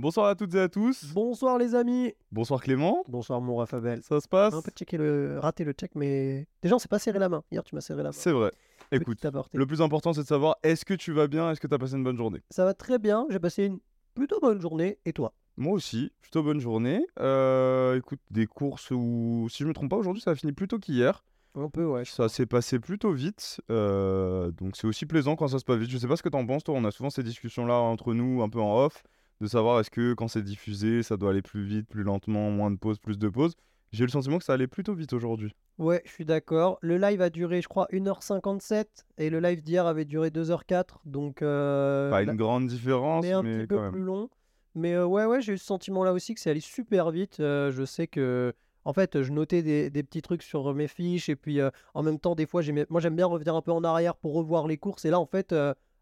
[0.00, 1.06] Bonsoir à toutes et à tous.
[1.12, 2.12] Bonsoir les amis.
[2.30, 3.02] Bonsoir Clément.
[3.08, 4.00] Bonsoir mon Raphaël.
[4.04, 5.40] Ça se passe On peut checker le...
[5.40, 7.42] rater le check, mais déjà on s'est pas serré la main.
[7.50, 8.12] Hier tu m'as serré la main.
[8.12, 8.52] C'est vrai.
[8.92, 11.74] Écoute, le plus important c'est de savoir est-ce que tu vas bien, est-ce que tu
[11.74, 12.40] as passé une bonne journée?
[12.48, 13.26] Ça va très bien.
[13.28, 13.80] J'ai passé une
[14.14, 14.98] plutôt bonne journée.
[15.04, 15.32] Et toi?
[15.56, 17.04] Moi aussi, plutôt bonne journée.
[17.18, 20.68] Euh, écoute, des courses où, si je me trompe pas, aujourd'hui ça a fini plus
[20.68, 21.24] tôt qu'hier.
[21.56, 22.04] Un peu ouais.
[22.04, 25.90] Ça s'est passé plutôt vite, euh, donc c'est aussi plaisant quand ça se passe vite.
[25.90, 26.76] Je sais pas ce que t'en penses, toi.
[26.76, 29.02] On a souvent ces discussions-là entre nous, un peu en off,
[29.40, 32.70] de savoir est-ce que quand c'est diffusé, ça doit aller plus vite, plus lentement, moins
[32.70, 33.54] de pauses, plus de pauses.
[33.92, 35.54] J'ai eu le sentiment que ça allait plutôt vite aujourd'hui.
[35.78, 36.78] Ouais, je suis d'accord.
[36.82, 38.84] Le live a duré, je crois, 1h57
[39.16, 40.96] et le live d'hier avait duré 2h04.
[41.06, 43.92] Donc, euh, Pas une grande différence, mais un mais petit quand peu même.
[43.92, 44.28] plus long.
[44.74, 47.40] Mais euh, ouais, ouais, j'ai eu ce sentiment-là aussi que c'est allé super vite.
[47.40, 48.52] Euh, je sais que,
[48.84, 51.60] en fait, je notais des, des petits trucs sur mes fiches et puis
[51.94, 52.60] en même temps, des fois,
[52.90, 55.04] moi j'aime bien revenir un peu en arrière pour revoir les courses.
[55.06, 55.54] Et là, en fait,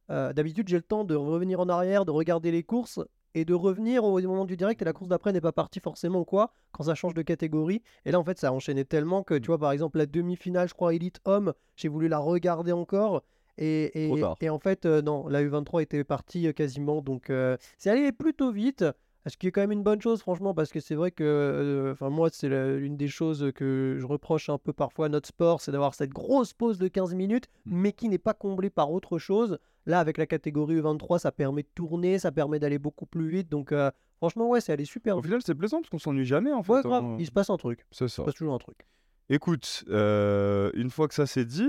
[0.08, 3.00] d'habitude, j'ai le temps de revenir en arrière, de regarder les courses
[3.36, 6.24] et de revenir au moment du direct et la course d'après n'est pas partie forcément
[6.24, 7.82] quoi quand ça change de catégorie.
[8.06, 10.68] Et là, en fait, ça a enchaîné tellement que, tu vois, par exemple, la demi-finale,
[10.68, 13.22] je crois, Elite Homme, j'ai voulu la regarder encore.
[13.58, 17.02] Et en fait, euh, non, la U23 était partie euh, quasiment.
[17.02, 18.84] Donc, euh, c'est allé plutôt vite.
[19.28, 21.24] Ce qui est quand même une bonne chose, franchement, parce que c'est vrai que,
[22.00, 25.60] euh, moi, c'est l'une des choses que je reproche un peu parfois à notre sport,
[25.60, 27.76] c'est d'avoir cette grosse pause de 15 minutes, Mm.
[27.80, 29.58] mais qui n'est pas comblée par autre chose.
[29.84, 33.48] Là, avec la catégorie U23, ça permet de tourner, ça permet d'aller beaucoup plus vite.
[33.48, 36.52] Donc, euh, franchement, ouais, c'est allé super Au final, c'est plaisant parce qu'on s'ennuie jamais
[36.52, 36.72] en fait.
[36.72, 37.16] Ouais, grave, hein.
[37.18, 37.84] il se passe un truc.
[37.90, 38.22] C'est ça.
[38.22, 38.78] Il se passe toujours un truc.
[39.28, 41.68] Écoute, euh, une fois que ça c'est dit,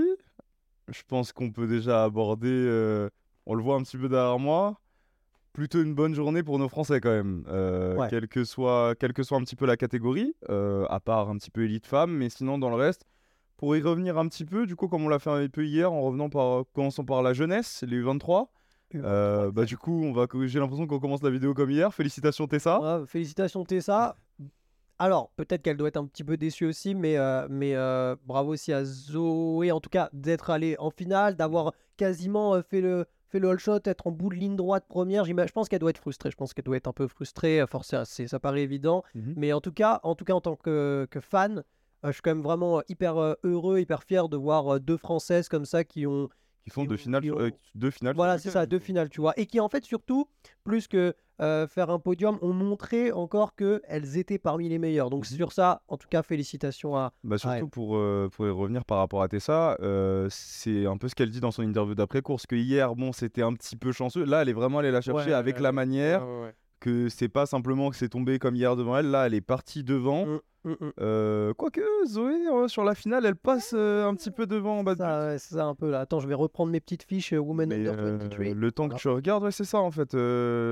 [0.88, 3.08] je pense qu'on peut déjà aborder,
[3.46, 4.80] on le voit un petit peu derrière moi,
[5.52, 7.44] plutôt une bonne journée pour nos Français quand même.
[7.48, 8.08] Euh, Ouais.
[8.08, 11.36] quelle, que soit, quelle que soit un petit peu la catégorie, euh, à part un
[11.36, 13.04] petit peu élite femme, mais sinon dans le reste,
[13.56, 15.92] pour y revenir un petit peu, du coup comme on l'a fait un peu hier,
[15.92, 18.46] en revenant par, commençant par la jeunesse, les U23,
[18.94, 21.92] euh, bah du coup on va, j'ai l'impression qu'on commence la vidéo comme hier.
[21.92, 23.02] Félicitations Tessa.
[23.06, 24.16] Félicitations Tessa.
[25.00, 27.74] Alors, peut-être qu'elle doit être un petit peu déçue aussi, mais, euh, mais
[28.26, 33.06] bravo aussi à Zoé, en tout cas, d'être allée en finale, d'avoir quasiment fait le,
[33.28, 35.24] fait le all shot, être en bout de ligne droite première.
[35.24, 36.30] Je pense qu'elle doit être frustrée.
[36.30, 37.60] Je pense qu'elle doit être un peu frustrée.
[37.60, 39.02] euh, Forcément, ça paraît évident.
[39.14, 39.34] Mhm.
[39.36, 41.58] Mais en tout cas, en tout cas, en tant que, que fan,
[42.04, 44.96] euh, je suis quand même vraiment hyper euh, heureux, hyper fier de voir euh, deux
[44.96, 46.28] Françaises comme ça qui ont,
[46.68, 48.14] Qui font deux finales, euh, deux finales.
[48.14, 49.32] voilà, c'est ça, deux finales, tu vois.
[49.38, 50.28] Et qui, en fait, surtout,
[50.64, 55.08] plus que euh, faire un podium, ont montré encore qu'elles étaient parmi les meilleures.
[55.08, 55.36] Donc, Mhm.
[55.36, 57.12] sur ça, en tout cas, félicitations à.
[57.22, 57.66] Bah surtout elle.
[57.68, 61.30] pour, euh, pour y revenir par rapport à Tessa, euh, c'est un peu ce qu'elle
[61.30, 64.24] dit dans son interview d'après-course, que hier, bon, c'était un petit peu chanceux.
[64.24, 67.28] Là, elle est vraiment allée la chercher Ouais, avec la manière, Ouais, ouais, que c'est
[67.28, 69.10] pas simplement que c'est tombé comme hier devant elle.
[69.10, 70.26] Là, elle est partie devant.
[70.26, 70.92] Mm, mm, mm.
[71.00, 74.84] Euh, Quoique, Zoé, euh, sur la finale, elle passe euh, un petit peu devant en
[74.84, 76.00] bas de Ça, ouais, c'est ça un peu là.
[76.00, 78.54] Attends, je vais reprendre mes petites fiches euh, Women mais, Under 23.
[78.54, 79.00] le temps que Voilà.
[79.00, 80.10] tu regardes, ouais, c'est ça en fait.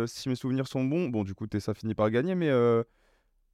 [0.09, 2.50] si mes souvenirs sont bons, bon, du coup, Tessa finit par gagner, mais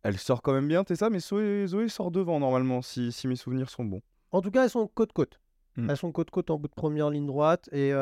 [0.03, 3.37] elle sort quand même bien, Tessa, mais Zoé, Zoé sort devant normalement, si, si mes
[3.37, 4.03] souvenirs sont bons.
[4.33, 5.39] En tout cas, elles sont côte-côte.
[5.77, 5.91] Mm.
[5.91, 7.69] Elles sont côte-côte en bout de première ligne droite.
[7.73, 7.93] Et,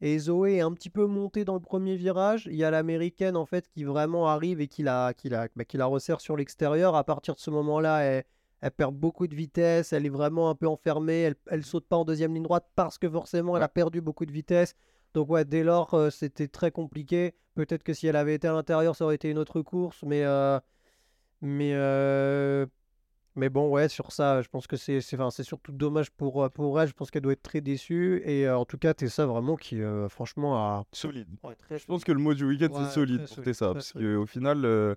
[0.00, 2.46] et Zoé est un petit peu montée dans le premier virage.
[2.46, 5.12] Il y a l'américaine, en fait, qui vraiment arrive et qui la,
[5.56, 6.94] bah, resserre sur l'extérieur.
[6.94, 9.92] À partir de ce moment-là, elle, perd beaucoup de vitesse.
[9.92, 11.22] Elle est vraiment un peu enfermée.
[11.22, 14.26] Elle, elle saute pas en deuxième ligne droite parce que forcément, elle a perdu beaucoup
[14.26, 14.74] de vitesse.
[15.14, 17.34] Donc, ouais, dès lors, euh, c'était très compliqué.
[17.54, 20.02] Peut-être que si elle avait été à l'intérieur, ça aurait été une autre course.
[20.04, 20.22] Mais.
[20.24, 20.60] euh,
[21.40, 22.66] mais euh,
[23.38, 26.42] mais bon, ouais, sur ça, je pense que c'est c'est enfin, c'est surtout dommage pour,
[26.44, 26.88] euh, pour elle.
[26.88, 28.20] Je pense qu'elle doit être très déçue.
[28.24, 30.84] Et euh, en tout cas, Tessa, vraiment, qui, euh, franchement, a.
[30.92, 31.28] Solide.
[31.42, 33.72] Ouais, très Je pense que le mot du week-end, Ouais, c'est solide pour solide, Tessa.
[33.72, 34.16] Parce solide.
[34.16, 34.94] qu'au final, euh,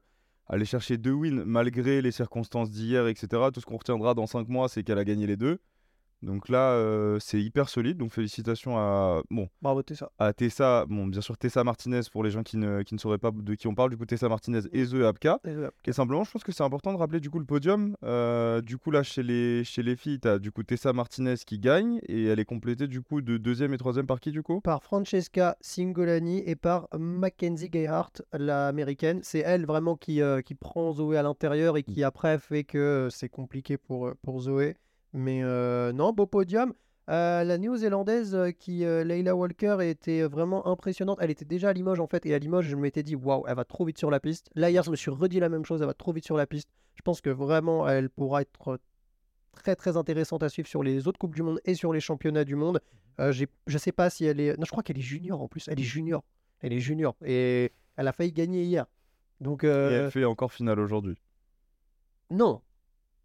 [0.47, 4.50] aller chercher deux wins malgré les circonstances d'hier, etc., tout ce qu'on retiendra dans cinq
[4.50, 5.59] mois, c'est qu'elle a gagné les deux.
[6.22, 7.98] Donc là, euh, c'est hyper solide.
[7.98, 10.12] Donc félicitations à, bon, Bravo, Tessa.
[10.20, 13.18] à Tessa, bon, bien sûr Tessa Martinez pour les gens qui ne, qui ne sauraient
[13.18, 15.40] pas de qui on parle, du coup Tessa Martinez et Zoé Apka.
[15.86, 17.96] Et simplement, je pense que c'est important de rappeler du coup le podium.
[18.04, 21.36] Euh, du coup, là, chez les, chez les filles, tu as du coup Tessa Martinez
[21.46, 24.44] qui gagne et elle est complétée du coup de deuxième et troisième par qui du
[24.44, 24.62] coup?
[24.62, 29.22] Par Francesca Singolani et par Mackenzie Gayhart, l'américaine.
[29.24, 33.07] C'est elle vraiment qui, euh, qui prend Zoé à l'intérieur et qui après fait que
[33.12, 34.75] c'est compliqué pour, pour Zoé.
[35.13, 36.74] Mais euh, non, beau podium.
[37.10, 41.18] Euh, la néo-zélandaise euh, qui, euh, Leila Walker, était vraiment impressionnante.
[41.22, 43.56] Elle était déjà à Limoges en fait, et à Limoges, je m'étais dit, waouh, elle
[43.56, 44.50] va trop vite sur la piste.
[44.56, 46.46] Là, hier, je me suis redit la même chose, elle va trop vite sur la
[46.48, 46.69] piste.
[46.96, 48.78] Je pense que vraiment, elle pourra être euh,
[49.54, 52.46] très très intéressante à suivre sur les autres Coupes du Monde et sur les championnats
[52.46, 52.80] du monde.
[53.19, 54.56] Euh, j'ai- je sais pas si elle est.
[54.57, 55.68] Non, je crois qu'elle est junior en plus.
[55.68, 56.24] Elle est junior.
[56.62, 57.16] Elle est junior.
[57.25, 58.86] Et elle a failli gagner hier.
[59.42, 61.16] Donc, Et euh, elle fait encore finale aujourd'hui.
[62.30, 62.62] non.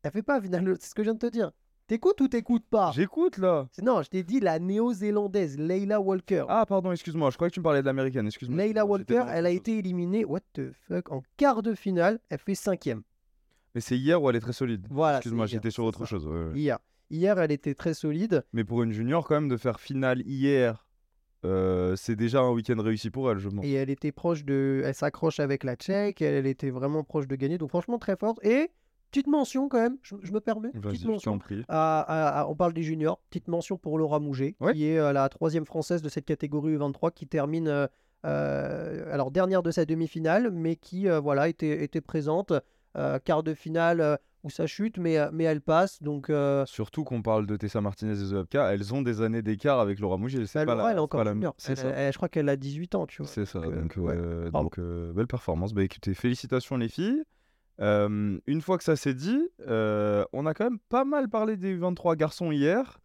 [0.02, 0.76] Elle fait pas finale.
[0.80, 1.52] C'est ce que je viens de te dire.
[1.86, 2.90] T'écoutes ou t'écoutes pas?
[2.96, 3.68] J'écoute là.
[3.80, 6.44] Non, je t'ai dit la néo-zélandaise Leila Walker.
[6.48, 7.30] Ah, pardon, excuse-moi.
[7.30, 8.26] Je croyais que tu me parlais de l'américaine.
[8.26, 8.58] Excuse-moi.
[8.60, 12.18] Leila Walker, elle a été éliminée, what the fuck, en quart de finale.
[12.28, 13.02] Elle fait cinquième.
[13.76, 14.84] Mais c'est hier où elle est très solide.
[14.90, 15.18] Voilà.
[15.18, 16.06] Excuse-moi, j'étais sur autre ça.
[16.06, 16.26] chose.
[16.26, 16.58] ouais, ouais.
[16.58, 16.78] Hier.
[17.08, 18.44] Hier, elle était très solide.
[18.52, 20.84] Mais pour une junior, quand même, de faire finale hier,
[21.44, 23.64] euh, c'est déjà un week-end réussi pour elle, je pense.
[23.64, 24.82] Et elle était proche de.
[24.84, 26.20] Elle s'accroche avec la Tchèque.
[26.20, 27.58] Elle, elle était vraiment proche de gagner.
[27.58, 28.44] Donc, franchement, très forte.
[28.44, 28.70] Et
[29.16, 30.70] petite mention quand même, je, je me permets.
[30.74, 31.32] Vas-y, Petite je mention.
[31.32, 31.62] t'en prie.
[31.68, 33.20] à- à- à- on parle des juniors.
[33.30, 34.72] Petite mention pour Laura Mouget, Ouais.
[34.74, 37.86] qui est euh, la troisième française de cette catégorie U23, qui termine euh,
[38.24, 42.52] euh, alors dernière de sa demi-finale, mais qui voilà était, était présente.
[43.24, 46.02] quart de finale où ça chute, mais, mais elle passe.
[46.02, 46.30] Donc
[46.64, 50.16] Surtout qu'on parle de Tessa Martinez et Zoapka, elles ont des années d'écart avec Laura
[50.16, 50.38] Mouget.
[50.54, 51.34] La- elle est encore la-.
[51.58, 51.88] C'est Elle- ça.
[51.90, 53.30] elle- je crois qu'elle a 18 ans, tu vois.
[53.30, 54.50] C'est ça, Donc, donc, ouais.
[54.50, 54.80] donc,
[55.14, 55.74] belle performance.
[55.74, 57.22] Bah écoutez, félicitations les filles.
[57.80, 61.56] Euh, une fois que ça s'est dit, euh, on a quand même pas mal parlé
[61.56, 63.00] des 23 garçons hier,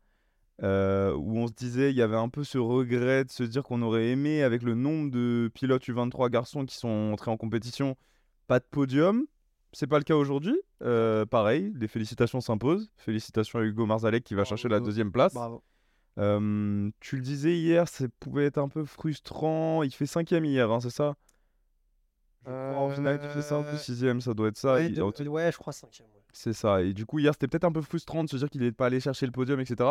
[0.64, 3.64] euh, où on se disait, il y avait un peu ce regret de se dire
[3.64, 7.96] qu'on aurait aimé, avec le nombre de pilotes U23 garçons qui sont entrés en compétition,
[8.48, 9.26] pas de podium.
[9.74, 10.60] C'est pas le cas aujourd'hui.
[10.80, 12.92] Pareil, les félicitations s'imposent.
[12.98, 15.34] Félicitations à Hugo Marzalek qui va Bravo, chercher la deuxième place.
[15.34, 15.64] Bravo.
[16.18, 19.84] Tu le disais hier, ça pouvait être un peu frustrant.
[19.84, 21.16] Il fait cinquième hier, hein, c'est ça?
[22.44, 24.74] Crois, En finale, un peu Euh, sixième, ça doit être ça.
[24.74, 25.90] Ouais, Il- de- en- ouais, je crois 5
[26.34, 26.82] C'est ça.
[26.82, 28.88] Et du coup, hier, c'était peut-être un peu frustrant de se dire qu'il n'est pas
[28.88, 29.90] allé chercher le podium, etc.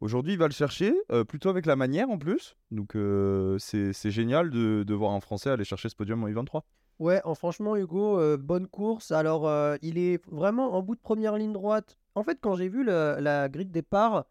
[0.00, 2.56] Aujourd'hui, il va le chercher, euh, plutôt avec la manière en plus.
[2.72, 6.62] Donc, euh, c'est génial de, de voir un Français aller chercher ce podium en U23.
[6.98, 9.12] Ouais, en franchement, Hugo, euh, bonne course.
[9.12, 11.98] Alors, euh, il est vraiment en bout de première ligne droite.
[12.16, 14.24] En fait, quand j'ai vu le- la grille de départ,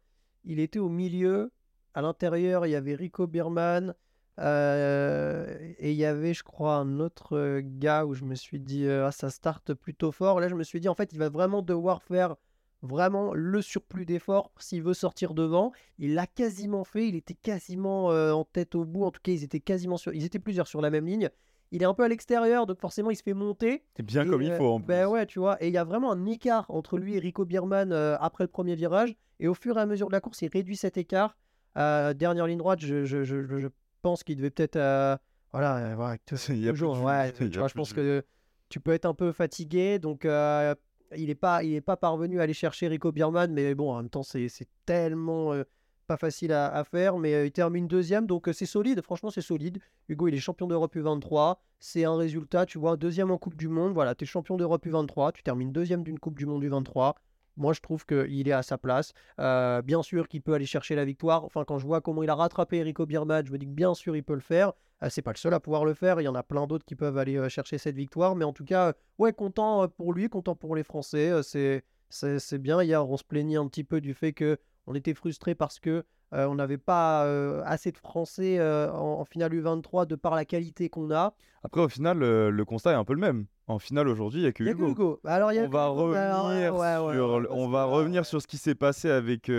[0.44, 1.51] il était au milieu.
[1.94, 3.94] À l'intérieur, il y avait Rico Birman.
[4.39, 8.88] Euh, et il y avait, je crois, un autre gars où je me suis dit,
[8.89, 10.39] ah, ça start plutôt fort.
[10.39, 12.36] Là, je me suis dit, en fait, il va vraiment devoir faire
[12.83, 15.72] vraiment le surplus d'efforts s'il veut sortir devant.
[16.00, 17.07] Il l'a quasiment fait.
[17.07, 19.04] Il était quasiment euh, en tête au bout.
[19.04, 20.13] En tout cas, ils étaient quasiment sur...
[20.13, 21.30] Ils étaient plusieurs sur la même ligne.
[21.74, 23.83] Il est un peu à l'extérieur, donc forcément, il se fait monter.
[23.95, 24.88] C'est bien Et, comme il faut en plus.
[24.88, 25.62] Ben ouais, tu vois.
[25.63, 28.50] Et il y a vraiment un écart entre lui et Rico Bierman euh, après le
[28.50, 29.16] premier virage.
[29.39, 31.38] Et au fur et à mesure de la course, il réduit cet écart.
[31.78, 33.68] Euh, dernière ligne droite, je, je, je, je- je
[34.01, 34.75] pense qu'il devait peut-être.
[34.75, 35.15] euh,
[35.51, 38.24] voilà, plus toujours, ouais, tu vois, je pense que
[38.69, 40.00] tu peux être un peu fatigué.
[40.00, 40.74] Donc, euh,
[41.15, 43.51] il n'est pas, il est pas parvenu à aller chercher Rico Bierman.
[43.51, 45.63] Mais bon, en même temps, c'est c'est tellement euh,
[46.07, 47.18] pas facile à, à faire.
[47.18, 48.27] Mais il termine deuxième.
[48.27, 49.01] Donc, c'est solide.
[49.01, 49.80] Franchement, c'est solide.
[50.07, 51.57] Hugo, il est champion d'Europe U23.
[51.80, 53.94] C'est un résultat, tu vois, deuxième en Coupe du Monde.
[53.94, 55.33] Voilà, tu es champion d'Europe U23.
[55.33, 57.15] Tu termines deuxième d'une Coupe du Monde U23.
[57.62, 59.13] Moi, je trouve qu'il est à sa place.
[59.40, 61.46] Euh, bien sûr qu'il peut aller chercher la victoire.
[61.46, 63.94] Enfin, quand je vois comment il a rattrapé Erico Birman, je me dis que bien
[63.94, 64.74] sûr, il peut le faire.
[65.04, 66.19] Euh, c'est pas le seul à pouvoir le faire.
[66.19, 68.36] Il y en a plein d'autres qui peuvent aller euh, chercher cette victoire.
[68.36, 71.31] Mais en tout cas, euh, ouais, content pour lui, content pour les Français.
[71.44, 72.81] C'est, c'est, c'est bien.
[72.81, 74.57] Hier, on se plaignait un petit peu du fait que
[74.88, 79.19] on était frustré parce que euh, on n'avait pas euh, assez de Français euh, en,
[79.19, 81.33] en finale U23 de par la qualité qu'on a.
[81.63, 83.45] Après, au final, le constat est un peu le même.
[83.68, 84.89] En finale, aujourd'hui, il n'y a que Hugo.
[84.89, 85.19] Hugo.
[85.25, 86.12] Alors, il y a on que va Hugo.
[86.12, 89.51] Ouais, revenir ouais, sur, ouais, on va revenir sur ce qui s'est passé avec,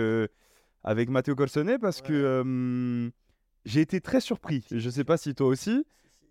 [0.83, 3.11] avec Matteo Colsonnet parce que
[3.65, 4.65] j'ai été très surpris.
[4.71, 5.85] Je sais pas si toi aussi.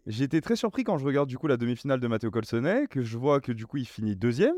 [0.07, 3.03] J'ai été très surpris quand je regarde du coup la demi-finale de Matteo Colsonnet, que
[3.03, 4.57] je vois que du coup il finit deuxième.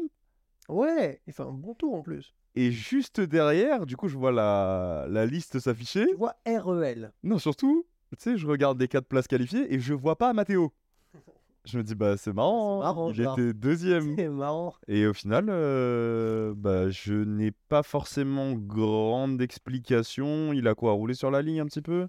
[0.68, 2.34] Ouais, il fait un bon tour en plus.
[2.56, 6.06] Et juste derrière, du coup, je vois la, la liste s'afficher.
[6.06, 7.12] Tu vois E REL.
[7.22, 7.84] Non, surtout,
[8.16, 10.72] tu sais, je regarde les quatre places qualifiées et je vois pas Matteo.
[11.66, 14.14] Je me dis, bah c'est marrant, C'est marrant, il était deuxième.
[14.16, 14.74] C'est marrant.
[14.86, 20.52] Et au final, euh, bah, je n'ai pas forcément grande explication.
[20.52, 22.06] Il a quoi rouler sur la ligne un petit peu?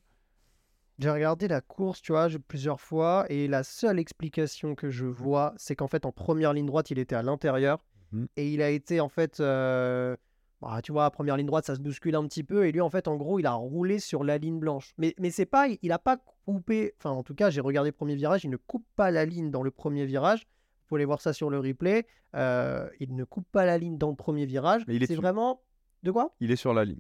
[0.99, 5.53] J'ai regardé la course, tu vois, plusieurs fois, et la seule explication que je vois,
[5.55, 7.79] c'est qu'en fait, en première ligne droite, il était à l'intérieur,
[8.11, 8.27] Mhm.
[8.35, 10.15] et il a été, en fait, euh,
[10.61, 12.89] bah, tu vois, première ligne droite, ça se bouscule un petit peu, et lui, en
[12.89, 14.93] fait, en gros, il a roulé sur la ligne blanche.
[14.97, 17.95] Mais, mais c'est pas, il a pas coupé, enfin, en tout cas, j'ai regardé le
[17.95, 20.41] premier virage, il ne coupe pas la ligne dans le premier virage.
[20.83, 22.05] Vous pouvez voir ça sur le replay.
[22.35, 24.83] euh, il ne coupe pas la ligne dans le premier virage.
[24.87, 25.61] Mais il est C'est vraiment.
[26.03, 26.35] De quoi?
[26.39, 26.99] Il est sur la ligne.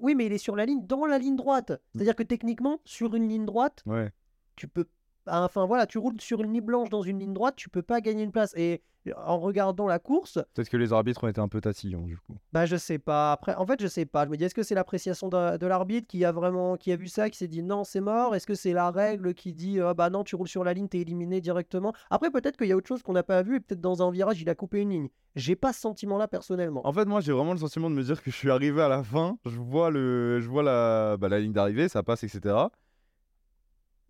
[0.00, 1.72] Oui, mais il est sur la ligne, dans la ligne droite.
[1.92, 4.10] C'est-à-dire que techniquement, sur une ligne droite, Ouais.
[4.56, 4.86] tu peux.
[5.26, 8.00] Enfin voilà, tu roules sur une ligne blanche dans une ligne droite, tu peux pas
[8.00, 8.54] gagner une place.
[8.56, 8.82] Et
[9.16, 12.36] en regardant la course, Peut-être que les arbitres ont été un peu tatillons du coup.
[12.52, 13.32] bah je sais pas.
[13.32, 14.26] Après, en fait, je sais pas.
[14.26, 16.96] Je me dis, est-ce que c'est l'appréciation de, de l'arbitre qui a vraiment qui a
[16.96, 18.34] vu ça, qui s'est dit non, c'est mort?
[18.34, 20.88] Est-ce que c'est la règle qui dit ah bah non, tu roules sur la ligne,
[20.88, 21.94] t'es éliminé directement?
[22.10, 24.10] Après, peut-être qu'il y a autre chose qu'on n'a pas vu et peut-être dans un
[24.10, 25.08] virage, il a coupé une ligne.
[25.36, 26.86] J'ai pas ce sentiment-là personnellement.
[26.86, 28.88] En fait, moi, j'ai vraiment le sentiment de me dire que je suis arrivé à
[28.88, 29.38] la fin.
[29.46, 32.54] Je vois, le, je vois la, bah, la ligne d'arrivée, ça passe, etc.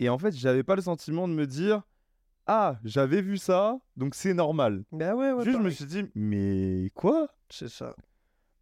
[0.01, 1.83] Et en fait, j'avais pas le sentiment de me dire
[2.47, 4.83] Ah, j'avais vu ça, donc c'est normal.
[4.93, 5.45] Bah ouais, ouais.
[5.45, 7.29] Juste, je me suis dit Mais quoi?
[7.51, 7.95] C'est ça.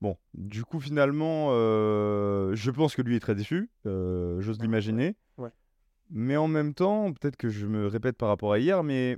[0.01, 5.17] Bon, du coup, finalement, euh, je pense que lui est très déçu, euh, j'ose l'imaginer.
[5.39, 5.51] Ouais.
[6.11, 9.17] Mais en même temps, peut-être que je me répète par rapport à hier, mais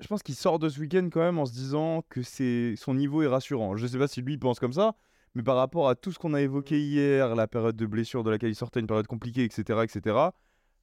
[0.00, 2.94] je pense qu'il sort de ce week-end quand même en se disant que c'est son
[2.94, 3.76] niveau est rassurant.
[3.76, 4.96] Je sais pas si lui pense comme ça,
[5.34, 8.30] mais par rapport à tout ce qu'on a évoqué hier, la période de blessure de
[8.30, 10.30] laquelle il sortait, une période compliquée, etc., etc.,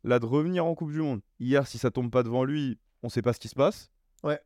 [0.03, 1.21] là, de revenir en Coupe du Monde.
[1.39, 3.89] Hier, si ça tombe pas devant lui, on sait pas ce qui se passe.
[4.23, 4.39] Ouais.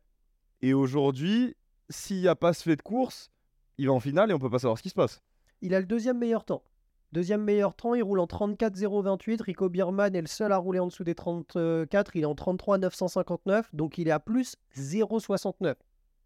[0.62, 1.56] Et aujourd'hui,
[1.90, 3.30] s'il n'y a pas ce fait de course,
[3.78, 5.22] il va en finale et on peut pas savoir ce qui se passe.
[5.60, 6.62] Il a le deuxième meilleur temps.
[7.12, 9.40] Deuxième meilleur temps, il roule en 34,028.
[9.42, 12.16] Rico Bierman est le seul à rouler en dessous des 34.
[12.16, 13.74] Il est en 33,959.
[13.74, 15.76] Donc il est à plus 0,69.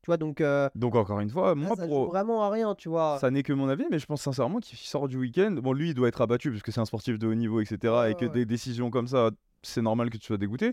[0.02, 0.40] Tu vois, donc.
[0.40, 2.07] euh, Donc encore une fois, moi, ça joue pour...
[2.09, 3.19] vraiment à rien, tu vois.
[3.21, 5.52] ça n'est que mon avis, mais je pense sincèrement qu'il sort du week-end.
[5.62, 7.78] Bon, lui, il doit être abattu parce que c'est un sportif de haut niveau, etc.
[7.92, 9.30] Ouais, et que ouais, des décisions comme ça,
[9.62, 10.73] c'est normal que tu sois dégoûté.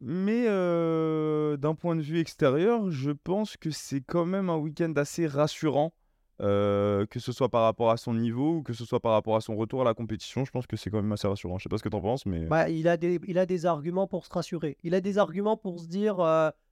[0.00, 4.92] Mais euh, d'un point de vue extérieur, je pense que c'est quand même un week-end
[4.96, 5.94] assez rassurant,
[6.42, 9.36] euh, que ce soit par rapport à son niveau ou que ce soit par rapport
[9.36, 10.44] à son retour à la compétition.
[10.44, 11.58] Je pense que c'est quand même assez rassurant.
[11.58, 13.66] Je sais pas ce que t'en penses, mais Bah, il, a des, il a des
[13.66, 14.76] arguments pour se rassurer.
[14.82, 16.20] Il a des arguments pour se dire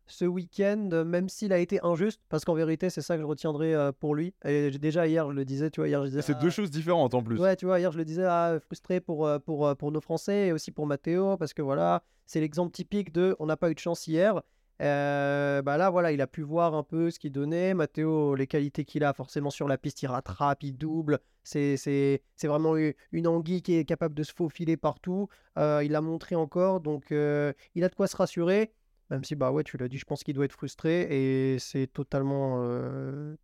[0.07, 3.27] ce week-end, euh, même s'il a été injuste, parce qu'en vérité, c'est ça que je
[3.27, 4.35] retiendrai euh, pour lui.
[4.45, 6.23] Et déjà, hier, je le disais, tu vois, hier, je disais.
[6.23, 7.39] c'est ah, deux choses différentes en plus.
[7.39, 10.49] Ouais, tu vois, hier, je le disais, ah, frustré pour, euh, pour, pour nos Français
[10.49, 13.75] et aussi pour Matteo, parce que voilà, c'est l'exemple typique de on n'a pas eu
[13.75, 14.43] de chance hier.
[14.81, 17.73] Euh, bah là, voilà, il a pu voir un peu ce qu'il donnait.
[17.73, 21.21] Matteo, les qualités qu'il a, forcément sur la piste, il rattrape, il double.
[21.45, 22.75] C'est, vraiment
[23.13, 25.29] une anguille qui est capable de se faufiler partout.
[25.57, 28.73] Euh, il l'a montré encore, donc il a de quoi se rassurer.
[29.13, 31.87] Même si, bah ouais, tu l'as dit, je pense qu'il doit être frustré et c'est
[31.87, 32.65] totalement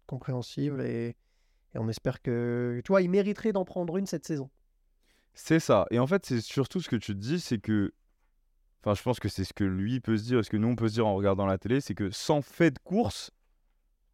[0.07, 0.81] compréhensible.
[0.81, 1.09] Et,
[1.75, 4.49] et on espère que, tu vois, il mériterait d'en prendre une cette saison.
[5.35, 5.85] C'est ça.
[5.91, 7.93] Et en fait, c'est surtout ce que tu te dis, c'est que.
[8.83, 10.69] Enfin, je pense que c'est ce que lui peut se dire, et ce que nous
[10.69, 13.31] on peut se dire en regardant la télé, c'est que sans fait de course,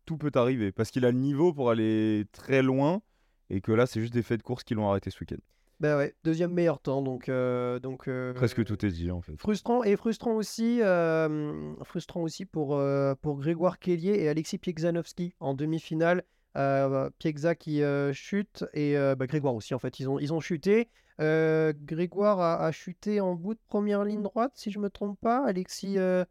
[0.06, 0.72] tout peut arriver.
[0.72, 3.00] Parce qu'il a le niveau pour aller très loin,
[3.48, 5.36] et que là, c'est juste des faits de course qui l'ont arrêté ce week-end.
[5.84, 9.36] Ben ouais, deuxième meilleur temps, donc, euh, donc euh, Presque tout est dit en fait.
[9.38, 15.34] frustrant et frustrant aussi, euh, frustrant aussi pour euh, pour Grégoire Kellier et Alexis Piegzanowski
[15.40, 16.22] en demi-finale.
[16.56, 20.32] Euh, Piegza qui euh, chute et euh, bah, Grégoire aussi en fait, ils ont ils
[20.32, 20.88] ont chuté.
[21.20, 25.20] Euh, Grégoire a, a chuté en bout de première ligne droite, si je me trompe
[25.20, 25.44] pas.
[25.46, 26.24] Alexis, euh,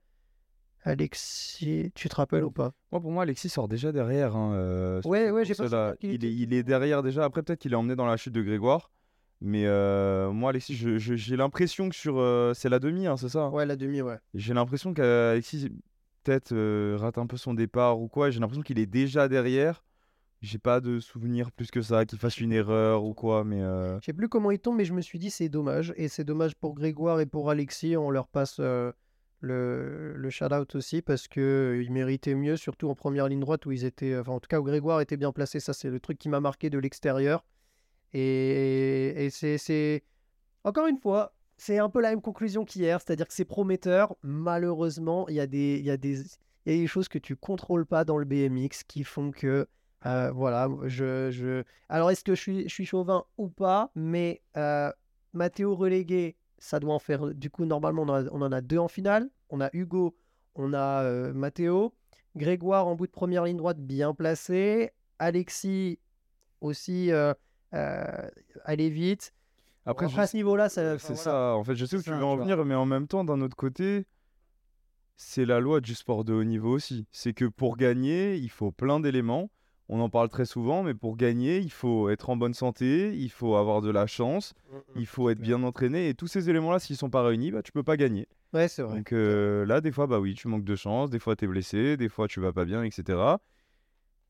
[0.83, 2.73] Alexis, tu te rappelles ou pas?
[2.91, 4.35] Moi, pour moi, Alexis sort déjà derrière.
[4.35, 5.93] hein, euh, sur Ouais, cette ouais, j'ai pas course-là.
[6.01, 7.23] souvenir qu'il il, est, il est derrière déjà.
[7.23, 8.91] Après, peut-être qu'il est emmené dans la chute de Grégoire.
[9.45, 12.17] Mais euh, moi, Alexis, j'ai l'impression que sur.
[12.17, 14.17] euh, c'est la demi, hein, c'est ça Ouais, la demi, ouais.
[14.33, 15.69] J'ai l'impression qu'Alexis
[16.23, 18.29] peut-être euh, rate un peu son départ ou quoi.
[18.29, 19.83] J'ai l'impression qu'il est déjà derrière.
[20.41, 23.43] J'ai pas de souvenir plus que ça, qu'il fasse une erreur ou quoi.
[23.43, 25.93] Mais Je sais plus comment il tombe, mais je me suis dit c'est dommage.
[25.97, 27.97] Et c'est dommage pour Grégoire et pour Alexis.
[27.97, 28.93] On leur passe le,
[29.41, 33.83] le shout-out aussi parce que ils méritaient mieux, surtout en première ligne droite où ils
[33.83, 34.17] étaient.
[34.17, 35.59] Enfin, en tout cas, où Grégoire était bien placé.
[35.59, 37.43] Ça, c'est le truc qui m'a marqué de l'extérieur.
[38.13, 40.03] Et, c'est,
[40.63, 43.01] Encore une fois, c'est un peu la même conclusion qu'hier.
[43.01, 44.15] C'est-à-dire que c'est prometteur.
[44.21, 49.31] Malheureusement, il y a des, choses que tu contrôles pas dans le BMX qui font
[49.31, 49.67] que.
[50.05, 53.91] euh, voilà, je, alors, est-ce que je suis, chauvin ou pas?
[53.95, 54.91] Mais euh,
[55.33, 57.33] Mathéo relégué, ça doit en faire.
[57.33, 59.29] Du coup, normalement, on, en a- deux en finale.
[59.49, 60.15] On a Hugo,
[60.55, 61.93] on a euh, Mathéo.
[62.35, 64.91] Grégoire en bout de première ligne droite, bien placé.
[65.19, 65.99] Alexis
[66.61, 67.11] aussi,
[67.73, 68.29] euh,
[68.65, 69.33] allez vite.
[69.85, 71.15] après, à ce niveau-là, C'est voilà.
[71.15, 72.43] ça, en fait, je sais où tu veux en vois.
[72.45, 74.05] venir, mais en même temps, d'un autre côté,
[75.15, 77.05] c'est la loi du sport de haut niveau aussi.
[77.11, 79.49] C'est que pour gagner, il faut plein d'éléments.
[79.89, 83.29] On en parle très souvent, mais pour gagner, il faut être en bonne santé, il
[83.29, 86.49] faut avoir de la chance, Mm, mm, il faut être bien entraîné, et tous ces
[86.49, 88.27] éléments-là, s'ils sont pas réunis, bah, tu peux pas gagner.
[88.53, 88.97] Ouais, c'est vrai.
[88.97, 91.47] Donc euh, là, des fois, bah oui, tu manques de chance, des fois, tu es
[91.49, 93.19] blessé, des fois, tu vas pas bien, etc.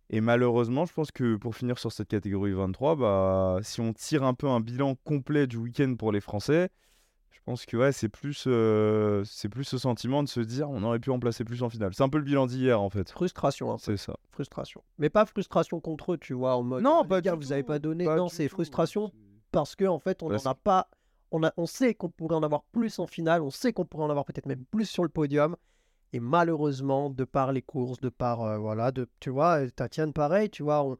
[0.09, 4.23] Et malheureusement, je pense que pour finir sur cette catégorie 23, bah, si on tire
[4.23, 6.69] un peu un bilan complet du week-end pour les Français,
[7.31, 10.83] je pense que ouais, c'est plus, euh, c'est plus ce sentiment de se dire on
[10.83, 11.93] aurait pu en placer plus en finale.
[11.93, 13.09] C'est un peu le bilan d'hier en fait.
[13.09, 13.77] Frustration, peu.
[13.79, 14.15] C'est ça.
[14.31, 14.81] Frustration.
[14.97, 16.83] Mais pas frustration contre eux, tu vois, en mode.
[16.83, 18.05] Non, les pas gars, vous avez tout, pas donné.
[18.05, 19.11] pas non, c'est frustration
[19.53, 20.89] parce que en fait on n'en a pas
[21.31, 24.03] on a on sait qu'on pourrait en avoir plus en finale on sait qu'on pourrait
[24.03, 25.55] en avoir peut-être même plus sur le podium
[26.13, 30.13] et malheureusement de par les courses de par euh, voilà de tu vois euh, Tatiane
[30.13, 30.97] pareil tu vois on,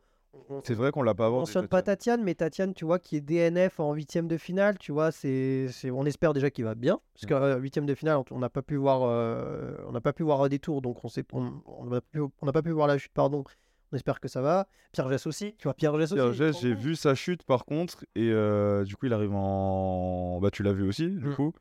[0.63, 1.41] C'est vrai qu'on l'a pas on abordé.
[1.41, 1.81] mentionne pas.
[1.83, 5.67] Tatiane mais Tatiane tu vois qui est DNF en huitième de finale tu vois c'est
[5.69, 8.49] c'est on espère déjà qu'il va bien parce que euh, huitième de finale on- n'a
[8.49, 11.85] pas pu voir euh, on n'a pas pu voir des tours donc on sait on
[11.85, 13.43] n'a pas pu on n'a pas pu voir la chute pardon
[13.91, 16.59] on espère que ça va Pierre Gess aussi tu vois Pierre Gess aussi Pierre Gess,
[16.61, 20.39] j'ai vu sa chute par contre, et euh, du coup, il arrive en.
[20.41, 21.35] Bah, tu l'as vu aussi, du Mm.
[21.35, 21.53] coup.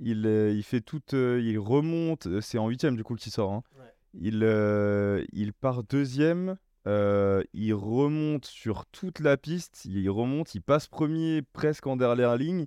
[0.00, 1.14] Il, euh, il fait toute.
[1.14, 3.52] euh, il remonte, euh, c'est en huitième du coup qu'il sort.
[3.52, 3.62] hein.
[3.78, 3.84] Ouais.
[4.14, 4.42] Il,
[5.32, 11.40] il part deuxième euh, il remonte sur toute la piste, il remonte, il passe premier
[11.54, 12.66] presque en dernière ligne,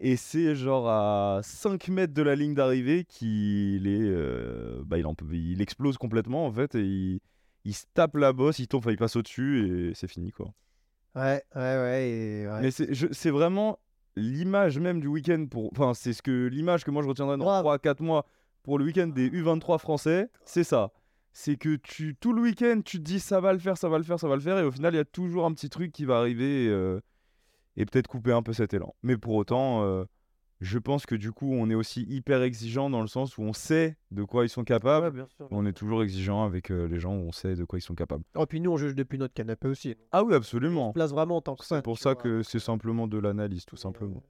[0.00, 5.06] et c'est genre à 5 mètres de la ligne d'arrivée qu'il est, euh, bah, il,
[5.06, 7.20] en peut- il explose complètement en fait, et il,
[7.64, 10.52] il se tape la bosse, il tombe, enfin, il passe au-dessus, et c'est fini quoi.
[11.14, 12.08] Ouais, ouais, ouais.
[12.10, 12.60] et ouais.
[12.62, 13.78] Mais c'est vraiment
[14.16, 15.70] l'image même du week-end pour.
[15.72, 17.64] Enfin, c'est ce que l'image que moi je retiendrai dans Grave.
[17.64, 18.26] 3-4 mois
[18.62, 20.92] pour le week-end des U23 français, c'est ça.
[21.32, 23.98] C'est que tu tout le week-end, tu te dis ça va le faire, ça va
[23.98, 25.70] le faire, ça va le faire, et au final, il y a toujours un petit
[25.70, 27.00] truc qui va arriver euh,
[27.76, 28.94] et peut-être couper un peu cet élan.
[29.02, 30.04] Mais pour autant, euh,
[30.62, 33.52] je pense que du coup, on est aussi hyper exigeant dans le sens où on
[33.52, 35.06] sait de quoi ils sont capables.
[35.06, 35.48] Ouais, bien sûr.
[35.48, 37.82] bien On est toujours exigeant avec euh, les gens où on sait de quoi ils
[37.82, 38.22] sont capables.
[38.36, 39.96] Oh, puis nous, on juge depuis notre canapé aussi.
[40.12, 40.88] Ah oui, On absolument.
[40.90, 42.22] se place vraiment en tant que C'est pour ça vois.
[42.22, 44.22] que c'est simplement de l'analyse, tout simplement.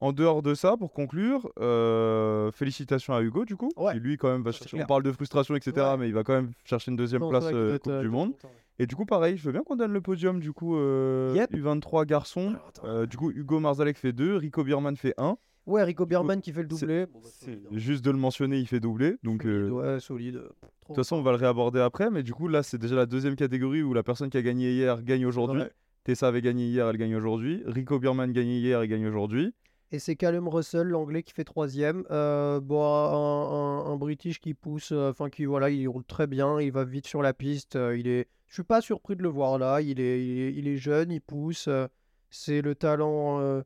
[0.00, 3.70] En dehors de ça, pour conclure, euh, félicitations à Hugo, du coup.
[3.76, 3.94] Ouais.
[3.94, 4.80] Qui lui, quand même, va chercher.
[4.82, 5.72] On parle de frustration, etc.
[5.76, 5.96] Ouais.
[5.98, 8.32] Mais il va quand même chercher une deuxième non, place euh, Coupe euh, du Monde.
[8.32, 8.54] content, ouais.
[8.80, 11.52] Et du coup, pareil, je veux bien qu'on donne le podium, du coup, euh, Yep.
[11.54, 12.48] U23 garçons.
[12.48, 12.72] Alors.
[12.84, 15.36] Euh, du coup, Hugo Marzalek fait 2, Rico Bierman fait 1.
[15.66, 17.06] Ouais, Rico Bierman qui fait le doublé.
[17.06, 17.76] Bon, bah, solide, hein.
[17.78, 19.16] juste de le mentionner, il fait doubler.
[19.22, 20.42] Donc, Solide, euh, de ouais, solide.
[20.82, 22.10] Trop toute façon, on va le réaborder après.
[22.10, 24.72] Mais du coup, là, c'est déjà la deuxième catégorie où la personne qui a gagné
[24.72, 25.62] hier gagne aujourd'hui.
[25.62, 25.70] Ouais.
[26.04, 27.62] Tessa avait gagné hier, elle gagne aujourd'hui.
[27.64, 29.54] Rico Bierman gagnait hier et gagne aujourd'hui.
[29.90, 32.04] Et c'est Callum Russell, l'anglais, qui fait troisième.
[32.10, 36.26] Euh, bon, un, un- un British qui pousse, euh, enfin qui voilà, il roule très
[36.26, 37.76] bien, il va vite sur la piste.
[37.76, 39.80] euh, il est, je suis pas surpris de le voir là.
[39.80, 41.68] Il est, il est, il est jeune, il pousse.
[41.68, 41.86] euh,
[42.28, 43.62] c'est le talent, euh,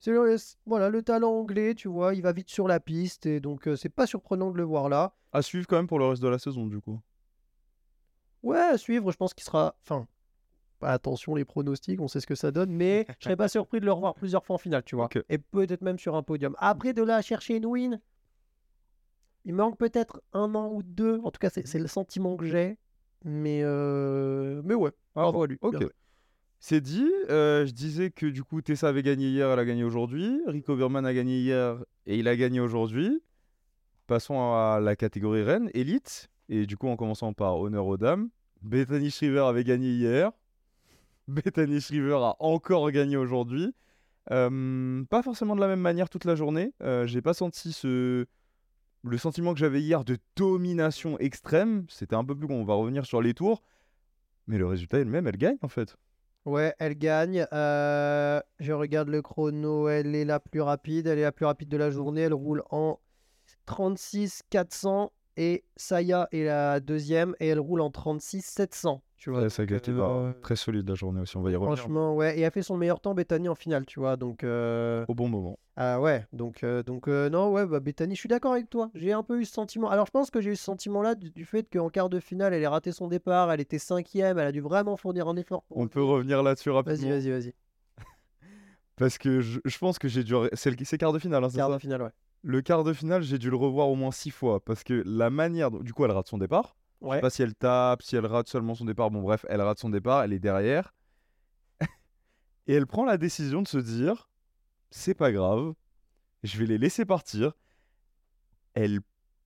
[0.00, 0.36] c'est le,
[0.66, 2.14] voilà, le talent anglais, tu vois.
[2.14, 4.88] Il va vite sur la piste et donc euh, c'est pas surprenant de le voir
[4.88, 5.14] là.
[5.32, 7.00] À suivre quand même pour le reste de la saison, du coup.
[8.42, 9.74] Ouais, à suivre, je pense qu'il sera.
[9.82, 10.06] Enfin,
[10.80, 13.86] attention les pronostics, on sait ce que ça donne, mais je serais pas surpris de
[13.86, 15.08] le revoir plusieurs fois en finale, tu vois.
[15.28, 16.54] Et peut-être même sur un podium.
[16.58, 18.00] Après, de là à chercher une win,
[19.44, 21.20] il manque peut-être un an ou deux.
[21.24, 22.78] En tout cas, c'est le sentiment que j'ai.
[23.24, 24.62] Mais, euh...
[24.64, 25.58] mais ouais, bravo à lui.
[25.60, 25.84] Ok.
[26.60, 27.08] C'est dit.
[27.30, 30.40] euh, je disais que du coup, Tessa avait gagné hier, elle a gagné aujourd'hui.
[30.46, 33.22] Rico Berman a gagné hier et il a gagné aujourd'hui.
[34.06, 36.30] Passons à la catégorie reine, élite.
[36.48, 38.30] Et du coup, en commençant par honneur aux dames.
[38.62, 40.32] Bethany Shriver avait gagné hier.
[41.28, 43.72] Bethany Shriver a encore gagné aujourd'hui.
[44.28, 46.72] Pas forcément de la même manière toute la journée.
[46.82, 48.26] Euh, J'ai pas senti ce
[49.04, 51.86] le sentiment que j'avais hier de domination extrême.
[51.88, 52.48] C'était un peu plus.
[52.50, 53.62] On va revenir sur les tours.
[54.48, 55.96] Mais le résultat est le même, elle gagne en fait.
[56.48, 57.46] Ouais, elle gagne.
[57.52, 61.06] Euh, je regarde le chrono, elle est la plus rapide.
[61.06, 62.22] Elle est la plus rapide de la journée.
[62.22, 62.98] Elle roule en
[63.66, 69.02] 36 400 et Saya est la deuxième et elle roule en 36 700.
[69.18, 71.76] Tu vois, ça a été euh, très solide la journée aussi, on va y revenir.
[71.76, 72.38] franchement, ouais.
[72.38, 74.16] Et elle fait son meilleur temps, Bethany, en finale, tu vois.
[74.16, 75.58] Donc, euh, Au bon moment.
[75.74, 76.24] ah ouais.
[76.32, 78.90] Donc, euh, donc euh, non, ouais, bah, Bethany, je suis d'accord avec toi.
[78.94, 79.90] J'ai un peu eu ce sentiment.
[79.90, 82.54] Alors, je pense que j'ai eu ce sentiment-là du, du fait qu'en quart de finale,
[82.54, 83.50] elle ait raté son départ.
[83.50, 84.38] Elle était cinquième.
[84.38, 85.64] Elle a dû vraiment fournir un effort.
[85.64, 86.44] pour On peut revenir.
[86.44, 87.08] là-dessus Vas-y, rapidement.
[87.10, 87.54] vas-y, vas-y.
[88.96, 90.34] Parce que je, je pense que j'ai dû.
[90.54, 91.74] C'est quart de finale, hein, c'est Quart ça?
[91.74, 92.10] de finale, ouais.
[92.42, 94.60] Le quart de finale, j'ai dû le revoir au moins six fois.
[94.64, 95.70] Parce que la manière.
[95.72, 96.76] dont- Du coup, elle rate son départ.
[97.00, 97.20] Je sais Ouais.
[97.20, 99.10] pas si elle tape, si elle rate seulement son départ.
[99.10, 100.94] Bon, bref, elle rate son départ, elle est derrière.
[102.66, 104.28] Et elle prend la décision de se dire
[104.90, 105.74] c'est pas grave,
[106.42, 107.52] je vais les laisser partir.
[108.74, 109.00] Elle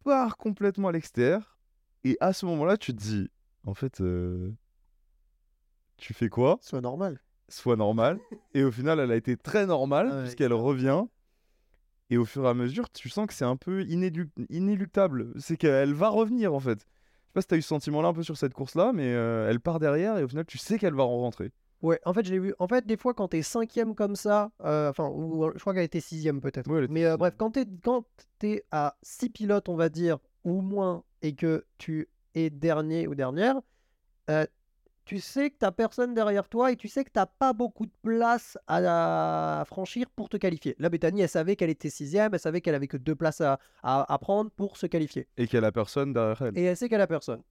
[0.05, 1.59] part complètement à l'extérieur.
[2.05, 3.29] Et à ce moment-là, tu te dis
[3.65, 4.51] en fait, euh,
[5.97, 6.59] tu fais quoi?
[6.63, 7.21] Soit normal.
[7.49, 8.19] Soit normal.
[8.55, 11.05] et au final, elle a été très normale, Ah ouais, puisqu'elle revient.
[12.11, 15.33] Et au fur et à mesure, tu sens que c'est un peu inélu- inéluctable.
[15.39, 16.87] C'est qu'elle va revenir en fait.
[17.33, 19.49] Je sais pas si t'as eu ce sentiment-là un peu sur cette course-là, mais euh,
[19.49, 21.51] elle part derrière et au final, tu sais qu'elle va en rentrer.
[21.81, 22.55] Ouais, en fait, j'ai vu.
[22.59, 25.83] En fait, des fois, quand t'es cinquième comme ça, euh, enfin, ou, je crois qu'elle
[25.83, 26.71] était sixième peut-être.
[26.71, 28.05] Ouais, Mais euh, bref, quand t'es quand
[28.39, 33.15] t'es à six pilotes, on va dire, ou moins, et que tu es dernier ou
[33.15, 33.61] dernière,
[35.05, 37.93] tu sais que t'as personne derrière toi et tu sais que t'as pas beaucoup de
[38.03, 40.77] place à, à franchir pour te qualifier.
[40.79, 43.59] La Bethany, elle savait qu'elle était sixième, elle savait qu'elle avait que deux places à,
[43.83, 45.27] à, à prendre pour se qualifier.
[45.37, 46.59] Et qu'elle a personne derrière elle.
[46.59, 47.43] Et elle sait qu'elle a personne.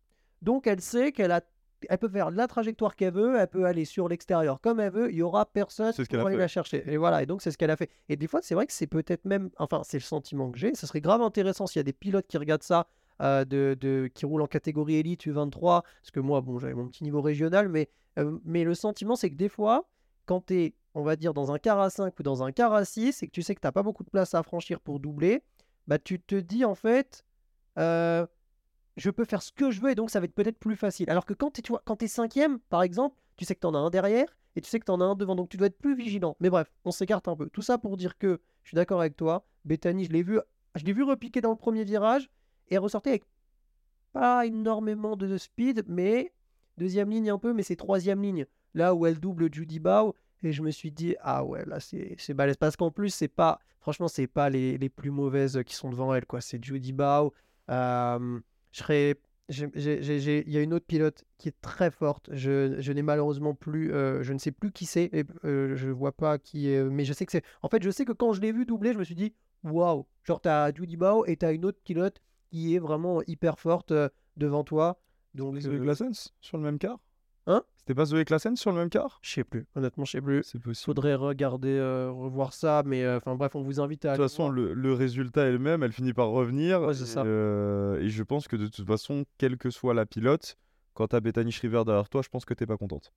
[0.41, 1.41] Donc elle sait qu'elle a,
[1.89, 5.11] elle peut faire la trajectoire qu'elle veut, elle peut aller sur l'extérieur comme elle veut,
[5.11, 6.83] il y aura personne ce pour aller la chercher.
[6.91, 7.89] Et voilà, et donc c'est ce qu'elle a fait.
[8.07, 10.73] Et des fois, c'est vrai que c'est peut-être même, enfin, c'est le sentiment que j'ai.
[10.73, 12.87] Ce serait grave intéressant s'il y a des pilotes qui regardent ça,
[13.21, 17.03] euh, de, qui roulent en catégorie élite U23, parce que moi, bon, j'avais mon petit
[17.03, 19.87] niveau régional, mais, euh, mais le sentiment, c'est que des fois,
[20.25, 22.73] quand tu es, on va dire, dans un quart à 5 ou dans un quart
[22.73, 24.79] à 6, et que tu sais que tu n'as pas beaucoup de place à franchir
[24.79, 25.43] pour doubler,
[25.87, 27.23] bah tu te dis en fait.
[27.77, 28.25] euh,
[28.97, 31.09] je peux faire ce que je veux et donc ça va être peut-être plus facile.
[31.09, 31.61] Alors que quand tu
[32.05, 34.79] es cinquième, par exemple, tu sais que tu en as un derrière et tu sais
[34.79, 36.35] que tu en as un devant, donc tu dois être plus vigilant.
[36.39, 37.49] Mais bref, on s'écarte un peu.
[37.49, 39.45] Tout ça pour dire que je suis d'accord avec toi.
[39.65, 40.39] Bethany, je l'ai vu,
[40.75, 42.29] je l'ai vu repiquer dans le premier virage
[42.71, 43.23] et ressortir avec
[44.13, 46.33] pas énormément de speed, mais
[46.77, 48.45] deuxième ligne un peu, mais c'est troisième ligne.
[48.73, 50.15] Là où elle double Judy Bow.
[50.43, 52.57] Et je me suis dit, ah ouais, là, c'est balèze.
[52.57, 56.13] Parce qu'en plus, c'est pas, franchement, c'est pas les, les plus mauvaises qui sont devant
[56.15, 56.41] elle, quoi.
[56.41, 57.31] C'est Judy Bow.
[57.69, 58.39] euh,
[58.71, 59.15] je serais.
[59.49, 62.29] Il y a une autre pilote qui est très forte.
[62.33, 63.93] Je, je n'ai malheureusement plus.
[63.93, 65.09] euh, je ne sais plus qui c'est.
[65.13, 66.83] et, euh, je vois pas qui est.
[66.85, 67.43] Mais je sais que c'est.
[67.61, 70.07] En fait, je sais que quand je l'ai vu doubler, je me suis dit, waouh.
[70.23, 74.09] Genre, t'as Judy Bow et t'as une autre pilote qui est vraiment hyper forte euh,
[74.37, 74.99] devant toi.
[75.33, 76.99] Donc, Zoé euh, Claessens sur le même car
[77.47, 77.63] Hein?
[77.77, 79.65] C'était pas Zoé Claessens sur le même car je sais plus.
[79.75, 80.43] Honnêtement, je sais plus.
[80.43, 80.85] C'est possible.
[80.85, 84.11] Faudrait regarder, euh, revoir ça, mais euh, enfin bref, on vous invite à.
[84.11, 86.81] De toute façon, le, le résultat est le même, elle finit par revenir.
[86.81, 87.23] Ouais, c'est et, ça.
[87.23, 90.55] euh, et je pense que de toute façon, quelle que soit la pilote,
[90.93, 93.11] quand t'as Bethany Shriver derrière toi, je pense que t'es pas contente.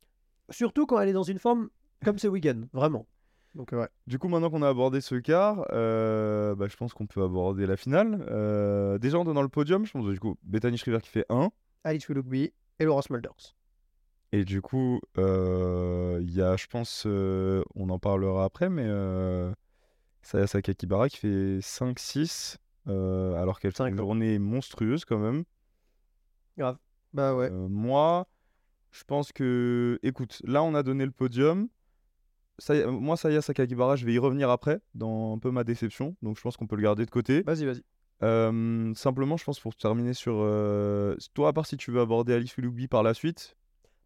[0.48, 1.68] Surtout quand elle est dans une forme
[2.02, 3.06] comme ce week-end, vraiment.
[3.54, 3.88] Donc euh, ouais.
[4.06, 7.66] Du coup, maintenant qu'on a abordé ce quart, euh, bah, je pense qu'on peut aborder
[7.66, 8.26] la finale.
[8.30, 11.50] Euh, déjà, en donnant le podium, je pense du coup, Bethany Shriver qui fait 1.
[11.84, 13.54] Alice Willoughby et Laura Smulders.
[14.32, 19.52] Et du coup, euh, il y a, je pense, on en parlera après, mais euh,
[20.22, 22.56] Saya Sakakibara qui fait 5-6,
[22.88, 25.44] euh, alors qu'elle fait une journée monstrueuse quand même.
[27.12, 27.48] Bah ouais.
[27.50, 28.26] Moi,
[28.90, 31.68] je pense que, écoute, là on a donné le podium.
[32.58, 36.36] Saya- moi, Saya Sakakibara, je vais y revenir après, dans un peu ma déception, donc
[36.36, 37.42] je pense qu'on peut le garder de côté.
[37.42, 37.82] Vas-y, vas-y.
[38.22, 40.36] Euh, simplement, je pense pour terminer sur.
[40.38, 43.56] euh, toi, à part si tu veux aborder Alice Willoughby par la suite,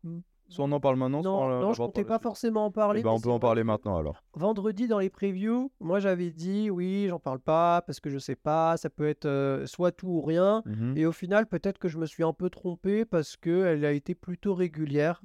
[0.03, 0.21] Mm.
[0.49, 2.23] soit on en parle maintenant, soit on Non, non, je comptais pas suite.
[2.23, 3.03] forcément en parler.
[3.03, 4.23] Mais on peut en parler maintenant alors.
[4.35, 8.35] Vendredi dans les previews, moi j'avais dit oui, j'en parle pas parce que je sais
[8.37, 10.63] pas, ça peut être euh, soit tout ou rien.
[10.65, 10.95] Mhm.
[10.97, 13.93] Et au final, peut-être que je me suis un peu trompé parce que elle a
[13.93, 15.21] été plutôt régulière.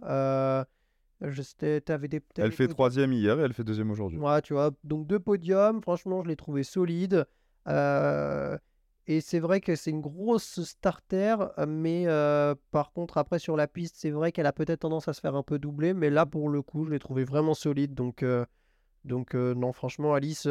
[1.28, 2.22] Des.
[2.38, 4.20] Elle fait troisième hier et elle fait deuxième aujourd'hui.
[4.20, 7.26] Ouais, tu vois, donc deux podiums, franchement, je l'ai trouvé solide.
[7.68, 8.58] Euh,
[9.08, 11.36] et c'est vrai que c'est une grosse starter,
[11.68, 15.14] mais euh, par contre, après sur la piste, c'est vrai qu'elle a peut-être tendance à
[15.14, 17.94] se faire un peu doubler, mais là, pour le coup, je l'ai trouvé vraiment solide.
[17.94, 18.46] Donc, euh,
[19.04, 20.48] donc euh, non, franchement, Alice,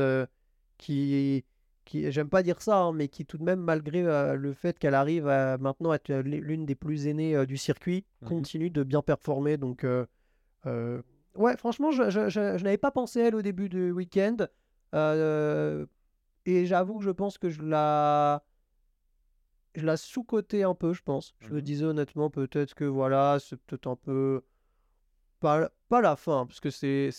[0.79, 1.45] qui,
[1.85, 4.03] qui j'aime pas dire ça, hein, mais qui tout de même, malgré
[4.37, 8.29] le fait qu'elle arrive à maintenant être euh, l'une des plus aînées du circuit, Mhm.
[8.29, 9.57] continue de bien performer.
[9.57, 9.87] Donc,
[10.65, 14.37] Ouais, franchement, je, je- je- je n'avais pas pensé à elle au début du week-end.
[14.95, 15.87] Euh,
[16.45, 18.43] et j'avoue que je pense que je la,
[19.75, 21.35] je la sous-cotais un peu, je pense.
[21.41, 21.61] Je me Mhm.
[21.63, 24.43] disais honnêtement, peut-être que voilà, c'est peut-être un peu.
[25.41, 27.11] Pas, pas la fin, parce que c'est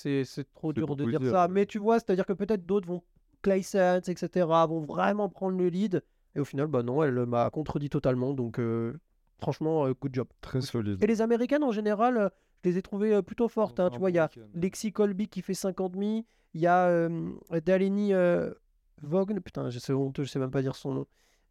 [0.54, 1.48] trop dur de dire dire, ça.
[1.50, 3.02] Mais tu vois, c'est-à-dire que peut-être d'autres vont.
[3.42, 6.02] Claysens, etc., vont vraiment prendre le lead.
[6.34, 8.34] Et au final, bah non, elle m'a contredit totalement.
[8.34, 8.94] Donc, euh,
[9.40, 10.28] franchement, euh, good job.
[10.40, 11.04] Très solide.
[11.04, 12.30] Et les Américaines, en général, euh,
[12.64, 13.80] je les ai trouvées euh, plutôt fortes.
[13.80, 13.90] hein.
[13.90, 14.30] Tu vois, il y a.
[14.54, 16.26] Lexi Colby qui fait 50 000.
[16.56, 17.34] Il y a euh,
[17.66, 18.54] Daleni euh,
[19.02, 19.40] Vaughn.
[19.42, 21.06] Putain, je sais honteux, je sais même pas dire son nom.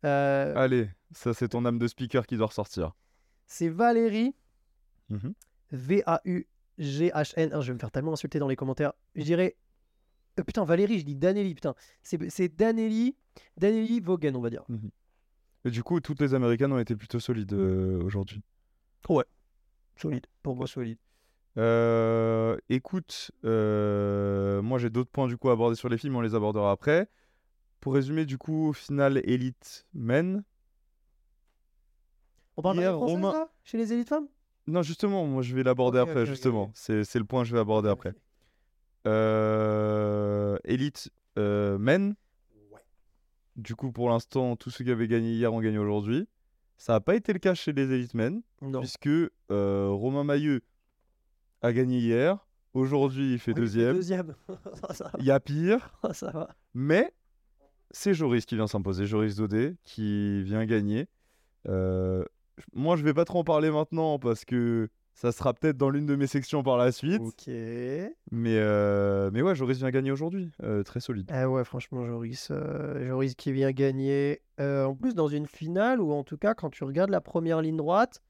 [0.05, 2.93] Euh, Allez, ça c'est ton âme de speaker qui doit ressortir.
[3.47, 4.35] C'est Valérie,
[5.11, 5.35] Mhm.
[5.73, 7.51] V-A-U-G-H-N.
[7.53, 8.93] Ah, je vais me faire tellement insulter dans les commentaires.
[9.15, 9.57] Je dirais.
[10.39, 11.75] euh, putain, Valérie, je dis Danelli, putain.
[12.03, 13.17] C'est Danelli,
[13.57, 14.65] Danelli Vaughan, on va dire.
[15.65, 18.43] Et du coup, toutes les américaines ont été plutôt solides euh, aujourd'hui.
[19.97, 20.27] Solide.
[20.43, 20.99] Pour moi, solide.
[21.59, 26.21] Euh, écoute, euh, moi j'ai d'autres points du coup à aborder sur les films, on
[26.23, 27.09] les abordera après.
[27.81, 30.45] Pour résumer, du coup, finale Elite Men.
[32.57, 34.29] On parle Hier, de Romain- là Chez les élites femmes?
[34.67, 36.71] Non, justement, moi je vais l'aborder après, justement.
[36.75, 38.15] C'est le point que je vais aborder après.
[39.07, 42.15] Euh, Elite euh, Men.
[43.57, 46.27] Du coup, pour l'instant, tous ceux qui avaient gagné hier ont gagné aujourd'hui.
[46.79, 48.81] Ça n'a pas été le cas chez les Elite Men, Non.
[48.81, 50.63] puisque euh, Romain Mailleux
[51.63, 52.47] a gagné hier.
[52.75, 53.95] Aujourd'hui, il fait Oui, deuxième.
[53.97, 54.35] Deuxième.
[55.19, 56.49] Il y a pire, ça va.
[56.75, 57.13] mais
[57.91, 59.07] c'est Joris qui vient s'imposer.
[59.07, 61.09] Joris Dodé qui vient gagner.
[61.69, 62.25] Euh,
[62.73, 66.07] moi, je vais pas trop en parler maintenant parce que ça sera peut-être dans l'une
[66.07, 67.21] de mes sections par la suite.
[67.23, 67.47] Ok.
[67.47, 70.51] Mais, euh, mais ouais, Joris vient gagner aujourd'hui.
[70.63, 71.31] Euh, très solide.
[71.33, 74.41] Ah ouais, franchement, Joris, euh, Joris qui vient gagner.
[74.59, 77.77] En plus, dans une finale, ou en tout cas, quand tu regardes la première ligne
[77.77, 78.21] droite,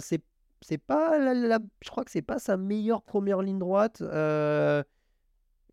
[0.00, 0.22] c'est
[0.62, 4.02] c'est pas la, la- je crois que c'est pas sa meilleure première ligne droite.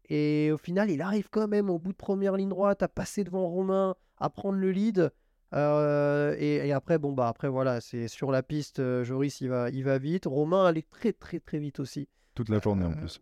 [0.09, 3.23] et au final, il arrive quand même au bout de première ligne droite à passer
[3.23, 5.11] devant Romain, à prendre le lead.
[5.53, 8.79] Euh, et, et après, bon bah après voilà, c'est sur la piste.
[8.79, 10.25] euh, Joris, il va, il va vite.
[10.25, 12.07] Romain allait très très très vite aussi.
[12.35, 13.21] Toute la journée en Euh, plus.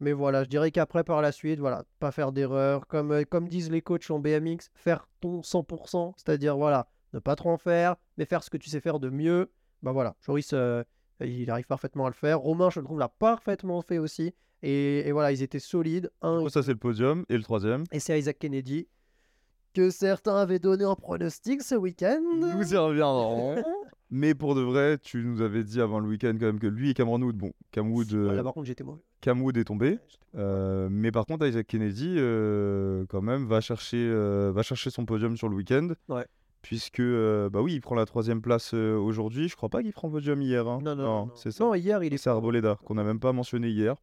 [0.00, 2.86] Mais voilà, je dirais qu'après, par la suite, voilà, pas faire d'erreur.
[2.86, 7.50] Comme, comme disent les coachs en BMX, faire ton 100%, c'est-à-dire, voilà, ne pas trop
[7.50, 9.50] en faire, mais faire ce que tu sais faire de mieux.
[9.82, 10.82] Bah voilà, Joris, euh,
[11.20, 12.40] il arrive parfaitement à le faire.
[12.40, 14.34] Romain, je le trouve, l'a parfaitement fait aussi.
[14.62, 16.10] Et, et voilà, ils étaient solides.
[16.22, 17.24] Un, ça, c'est le podium.
[17.28, 18.88] Et le troisième et c'est Isaac Kennedy,
[19.74, 22.20] que certains avaient donné en pronostic ce week-end.
[22.38, 23.56] Nous y reviendrons.
[24.10, 26.90] Mais pour de vrai, tu nous avais dit avant le week-end quand même que lui
[26.90, 29.00] et Cameron Wood, bon, Cam Wood, Ah, euh, Là, par contre, j'étais mauvais.
[29.20, 29.98] Cam Wood est tombé.
[30.36, 35.04] Euh, mais par contre, Isaac Kennedy, euh, quand même, va chercher, euh, va chercher son
[35.04, 35.88] podium sur le week-end.
[36.08, 36.26] Ouais.
[36.62, 39.48] Puisque, euh, bah oui, il prend la troisième place euh, aujourd'hui.
[39.48, 40.66] Je crois pas qu'il prend podium hier.
[40.68, 40.78] hein.
[40.82, 41.30] Non, non, non, non.
[41.34, 41.64] c'est ça.
[41.64, 43.96] Non, hier, il est C'est Arboleda, qu'on n'a même pas mentionné hier.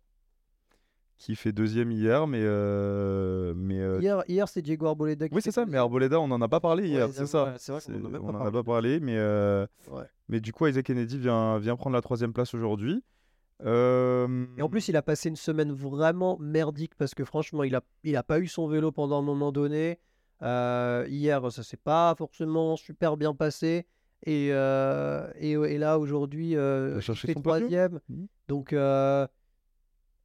[1.24, 2.40] Qui fait deuxième hier, mais.
[2.42, 5.78] euh, mais euh, Hier, hier c'est Diego Arboleda qui Oui, c'est ça, mais.
[5.78, 7.54] Arboleda, on n'en a pas parlé hier, Ouais, c'est ça.
[7.60, 10.02] c'est vrai qu'on a même on n'en a pas parlé, mais, euh, Ouais.
[10.30, 13.04] mais du coup, Isaac Kennedy vient, vient prendre la troisième place aujourd'hui.
[13.64, 13.68] Et
[14.64, 18.16] en plus, il a passé une semaine vraiment merdique parce que franchement, il a, il
[18.16, 20.00] a pas eu son vélo pendant un moment donné.
[20.42, 23.86] Hier, ça s'est pas forcément super bien passé.
[24.26, 28.00] Et, et, et là, aujourd'hui, il fait troisième.
[28.10, 28.28] Mhm.
[28.48, 28.74] Donc,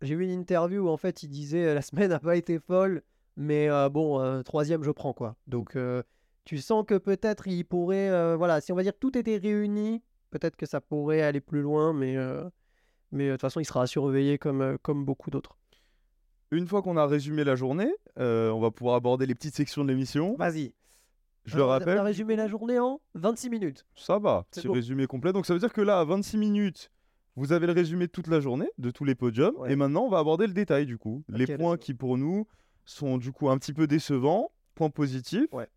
[0.03, 3.03] j'ai vu une interview où en fait, il disait la semaine n'a pas été folle,
[3.37, 5.37] mais euh, bon, euh, troisième, je prends quoi.
[5.47, 5.77] Donc,
[6.45, 10.03] tu sens que peut-être il pourrait, voilà, si on va dire que tout était réuni,
[10.31, 12.17] peut-être que ça pourrait aller plus loin, mais
[13.13, 15.57] mais de toute façon, il sera à surveiller comme, comme beaucoup d'autres.
[16.53, 19.89] Une fois qu'on a résumé la journée, on va pouvoir aborder les petites sections de
[19.89, 20.37] l'émission.
[20.39, 20.73] Vas-y.
[21.45, 23.87] Je le On a rappelle, résumé la journée en 26 minutes.
[23.95, 24.75] ça va, C'est petit bon.
[24.75, 25.33] résumé complet.
[25.33, 26.91] Donc ça veut dire que là, à 26 minutes,
[27.37, 29.55] vous avez le résumé de toute la journée, de tous les podiums.
[29.57, 29.73] Ouais.
[29.73, 31.23] Et maintenant, on va aborder le détail du coup.
[31.29, 32.47] les points qui pour nous
[32.85, 35.53] sont du coup un petit peu décevants, points positifs.
[35.53, 35.69] Ouais.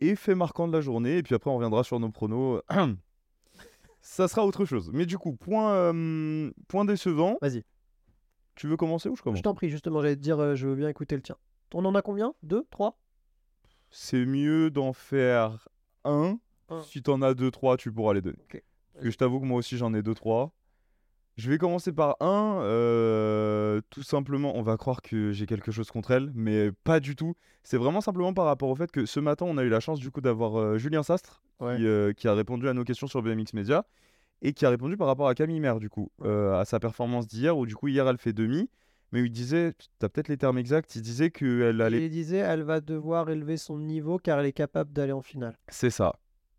[0.00, 1.18] Et faits marquants de la journée.
[1.18, 2.60] Et puis après, on reviendra sur nos pronos.
[4.00, 4.90] ça sera autre chose.
[4.92, 7.38] Mais du coup, point, euh, point décevant.
[7.40, 7.64] Vas-y.
[8.54, 9.38] Tu veux commencer ou je commence?
[9.38, 11.36] Je t'en prie, justement, j'allais te dire, euh, je veux bien écouter le tien.
[11.72, 12.34] On en a combien?
[12.42, 12.64] Deux?
[12.70, 13.00] Trois?
[13.90, 15.68] C'est mieux d'en faire
[16.04, 16.38] un.
[16.68, 16.82] Un.
[16.82, 18.38] Si t'en as deux, trois, tu pourras les donner.
[18.92, 20.52] Parce que je t'avoue que moi aussi j'en ai deux, trois.
[21.36, 22.60] Je vais commencer par un.
[22.62, 27.16] euh, tout simplement, on va croire que j'ai quelque chose contre elle, mais pas du
[27.16, 27.34] tout.
[27.64, 29.98] C'est vraiment simplement par rapport au fait que ce matin, on a eu la chance
[29.98, 31.76] du coup d'avoir euh, Julien Sastre Ouais.
[31.76, 33.84] qui, euh, qui a répondu à nos questions sur BMX Media
[34.42, 37.26] et qui a répondu par rapport à Camille Maire du coup, euh, à sa performance
[37.28, 38.68] d'hier où du coup hier elle fait demi,
[39.12, 42.62] mais il disait, t'as peut-être les termes exacts, il disait qu'elle allait Il disait, elle
[42.62, 45.56] va devoir élever son niveau car elle est capable d'aller en finale.
[45.68, 46.14] C'est ça.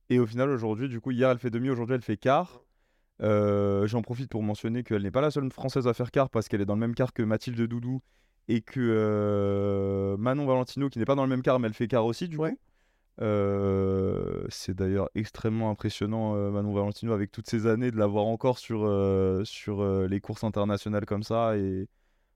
[0.09, 2.61] Et au final, aujourd'hui, du coup, hier, elle fait demi, aujourd'hui, elle fait quart.
[3.21, 6.47] Euh, J'en profite pour mentionner qu'elle n'est pas la seule française à faire quart parce
[6.47, 8.01] qu'elle est dans le même quart que Mathilde Doudou
[8.47, 11.87] et que euh, Manon Valentino, qui n'est pas dans le même quart, mais elle fait
[11.87, 12.51] quart aussi, du Ouais.
[12.51, 12.57] coup.
[13.21, 18.25] Euh, c'est d'ailleurs extrêmement impressionnant, euh, Manon Valentino, avec toutes ces années, de la voir
[18.25, 18.81] encore sur,
[19.45, 21.57] sur les courses internationales comme ça.
[21.57, 21.87] Et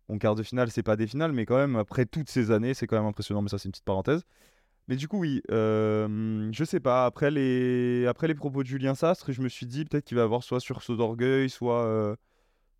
[0.08, 2.74] en quart de finale, c'est pas des finales, mais quand même, après toutes ces années,
[2.74, 3.42] c'est quand même impressionnant.
[3.42, 4.24] Mais ça, c'est une petite parenthèse.
[4.90, 7.06] Mais du coup, oui, euh, je sais pas.
[7.06, 10.24] Après les, après les propos de Julien Sastre, je me suis dit peut-être qu'il va
[10.24, 12.16] avoir soit sursaut d'orgueil, soit, euh,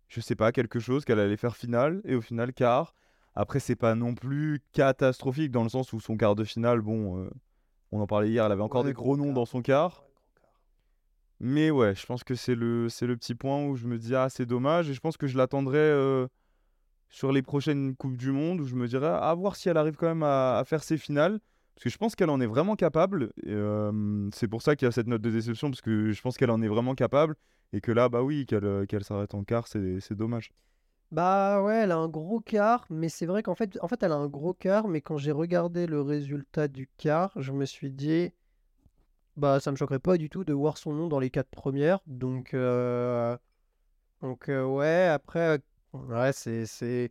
[0.08, 2.02] je sais pas, quelque chose, qu'elle allait faire finale.
[2.04, 2.94] Et au final, quart.
[3.36, 7.22] Après, c'est pas non plus catastrophique dans le sens où son quart de finale, bon,
[7.24, 7.30] euh,
[7.92, 9.34] on en parlait hier, elle avait encore Ouais, des gros noms quart.
[9.34, 10.02] dans son quart.
[11.38, 14.16] Mais ouais, je pense que c'est le, c'est le petit point où je me dis,
[14.16, 14.90] ah, c'est dommage.
[14.90, 16.26] Et je pense que je l'attendrai euh,
[17.08, 19.96] sur les prochaines Coupes du Monde où je me dirais, à voir si elle arrive
[19.96, 21.40] quand même à, à faire ses finales.
[21.80, 23.32] Parce que je pense qu'elle en est vraiment capable.
[24.34, 26.50] c'est pour ça qu'il y a cette note de déception, parce que je pense qu'elle
[26.50, 27.36] en est vraiment capable.
[27.72, 30.52] Et que là, bah oui, qu'elle s'arrête en quart, c'est dommage.
[31.10, 34.12] Bah ouais, elle a un gros quart, mais c'est vrai qu'en fait, en fait, elle
[34.12, 37.90] a un gros quart, mais quand j'ai regardé le résultat du quart, je me suis
[37.90, 38.30] dit,
[39.38, 42.00] bah ça me choquerait pas du tout de voir son nom dans les quatre premières.
[42.06, 42.54] Donc,
[44.20, 45.60] donc ouais, après,
[45.94, 47.10] ouais, c'est...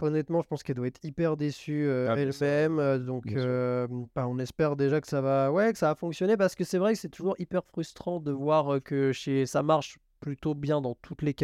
[0.00, 2.78] Honnêtement, je pense qu'elle doit être hyper déçue euh, Ah, elle-même.
[2.78, 6.36] euh, Donc, euh, bah, on espère déjà que ça va, ouais, que ça va fonctionner
[6.36, 9.62] parce que c'est vrai que c'est toujours hyper frustrant de voir euh, que chez ça
[9.62, 11.34] marche plutôt bien dans toutes les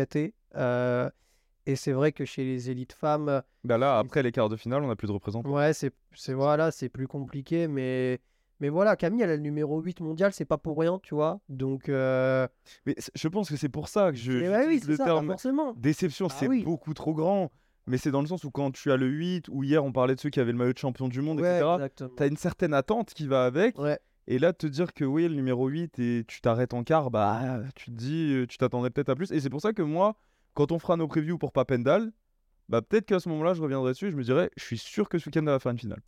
[0.57, 1.09] euh,
[1.67, 4.83] et c'est vrai que chez les élites femmes, Bah là, après les quarts de finale,
[4.83, 5.51] on n'a plus de représentants.
[5.51, 8.21] ouais, c'est, c'est voilà, c'est plus compliqué, mais,
[8.61, 11.41] mais voilà, Camille, elle a le numéro 8 mondial, c'est pas pour rien, tu vois.
[11.49, 12.47] Donc, euh,
[12.85, 14.33] Mais je pense que c'est pour ça que je.
[14.67, 15.73] oui, le ça, bah, terme forcément.
[15.77, 16.65] déception, Ah c'est oui.
[16.65, 17.51] beaucoup trop grand.
[17.87, 20.15] Mais c'est dans le sens où quand tu as le 8, ou hier on parlait
[20.15, 21.71] de ceux qui avaient le maillot de champion du monde, Ouais, etc.
[21.75, 22.11] exactement.
[22.17, 23.79] T'as une certaine attente qui va avec.
[23.79, 23.99] Ouais.
[24.27, 27.61] Et là, te dire que oui, le numéro 8 et tu t'arrêtes en quart, bah
[27.75, 29.31] tu te dis, euh, tu t'attendais peut-être à plus.
[29.33, 30.17] Et c'est pour ça que moi,
[30.55, 32.11] quand on fera nos previews pour Papendal,
[32.71, 35.11] bah peut-être qu'à ce moment-là, je reviendrai dessus et je me dirais, je suis sûr
[35.11, 36.01] que ce week-end, va faire une finale.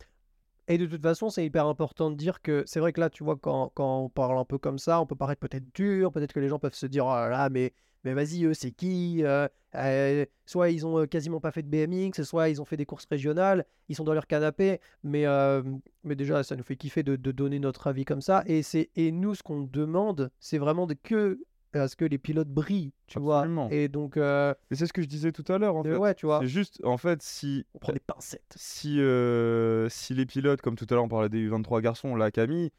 [0.67, 3.23] Et de toute façon, c'est hyper important de dire que c'est vrai que là, tu
[3.23, 6.33] vois, quand, quand on parle un peu comme ça, on peut paraître peut-être dur, peut-être
[6.33, 7.71] que les gens peuvent se dire, oh là là, mais,
[8.03, 11.67] mais vas-y, eux, c'est qui Euh, euh, Soit ils ont euh, quasiment pas fait de
[11.69, 15.61] BMX, soit ils ont fait des courses régionales, ils sont dans leur canapé, mais, euh,
[16.03, 18.43] mais déjà, ça nous fait kiffer de, de donner notre avis comme ça.
[18.45, 21.39] Et, c'est, et nous, ce qu'on demande, c'est vraiment de que
[21.73, 23.67] à ce que les pilotes brillent, tu Absolument.
[23.67, 23.75] vois.
[23.75, 25.95] Et donc, euh, Mais c'est ce que je disais tout à l'heure, en fait.
[25.95, 28.53] ouais, tu vois, C'est juste, en fait, si on prend des pincettes.
[28.55, 32.31] si, euh, si les pilotes, comme tout à l'heure on parlait des U23 garçons, là
[32.31, 32.71] Camille,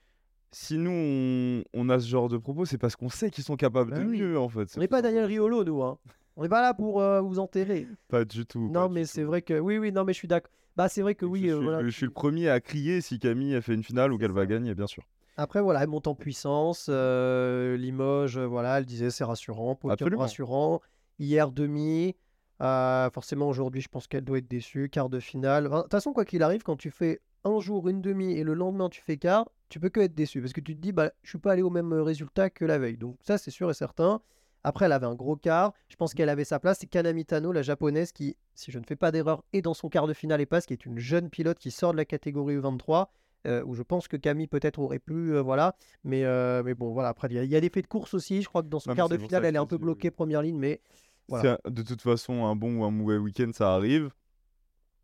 [0.53, 3.57] si nous on, on a ce genre de propos, c'est parce qu'on sait qu'ils sont
[3.57, 4.21] capables Bah de oui.
[4.21, 4.73] mieux en fait.
[4.77, 5.03] On n'est pas.
[5.03, 5.83] Daniel Riolo, nous.
[5.83, 5.99] Hein.
[6.37, 7.87] On n'est pas là pour euh, vous enterrer.
[8.09, 8.71] Pas du tout.
[8.71, 9.59] Non, mais c'est vrai que.
[9.59, 10.51] Oui, oui, non, mais je suis d'accord.
[10.77, 11.43] Bah, c'est vrai que oui.
[11.49, 11.83] je, euh, suis, voilà.
[11.85, 14.47] je suis le premier à crier si Camille a fait une finale ou qu'elle va
[14.47, 15.03] gagner, bien sûr.
[15.37, 16.87] Après, voilà, elle monte en puissance.
[16.89, 19.79] euh, Limoges, voilà, elle disait c'est rassurant.
[19.89, 20.23] Absolument.
[20.23, 20.81] rassurant.
[21.19, 22.15] Hier, demi.
[22.61, 24.89] forcément, aujourd'hui, je pense qu'elle doit être déçue.
[24.89, 25.67] Quart de finale.
[25.67, 28.43] Enfin, De toute façon, quoi qu'il arrive, quand tu fais un jour, une demi et
[28.45, 30.41] le lendemain, tu fais quart, tu peux que être déçu.
[30.41, 32.65] Parce que tu te dis, bah, je suis pas allé au même euh, résultat que
[32.65, 32.97] la veille.
[32.97, 34.21] Donc, ça, c'est sûr et certain.
[34.65, 35.73] Après, elle avait un gros quart.
[35.89, 36.79] Je pense qu'elle avait sa place.
[36.81, 39.89] C'est Kanami Tano, la japonaise, qui, si je ne fais pas d'erreur, est dans son
[39.89, 42.57] quart de finale et passe, qui est une jeune pilote qui sort de la catégorie
[42.57, 43.07] U23.
[43.47, 45.77] euh, où je pense que Camille peut-être aurait pu, euh, voilà.
[46.03, 47.09] Mais, euh, mais bon, voilà.
[47.11, 48.43] Après, il y, y a des faits de course aussi.
[48.43, 49.83] Je crois que dans son Non, quart de finale, elle est un peu oui.
[49.83, 50.81] bloquée première ligne, mais
[51.29, 51.59] voilà.
[51.69, 54.11] De toute façon, un bon ou un mauvais week-end, ça arrive.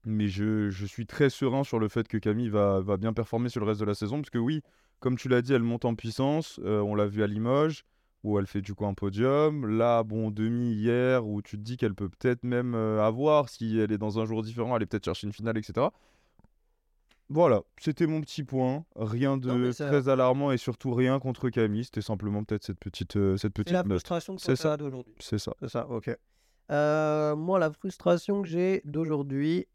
[0.06, 3.48] Mais je, je suis très serein sur le fait que Camille va, va bien performer
[3.48, 4.16] sur le reste de la saison.
[4.18, 4.62] Parce que oui,
[5.00, 6.60] comme tu l'as dit, elle monte en puissance.
[6.64, 7.84] Euh, on l'a vu à Limoges,
[8.22, 9.66] où elle fait du coup un podium.
[9.66, 13.78] Là, bon, demi hier, où tu te dis qu'elle peut peut-être même euh, avoir, si
[13.78, 15.88] elle est dans un jour différent, aller peut-être chercher une finale, etc.
[17.30, 18.84] Voilà, c'était mon petit point.
[18.96, 21.84] Rien de Non, mais ça- très alarmant et surtout rien contre Camille.
[21.84, 23.92] C'était simplement peut-être cette petite, euh, cette C'est petite la note.
[23.92, 24.76] frustration que C'est ça.
[24.76, 25.14] d'aujourd'hui.
[25.20, 25.54] C'est ça.
[25.60, 26.14] C'est ça, ok.
[26.70, 29.66] Euh, moi, la frustration que j'ai d'aujourd'hui.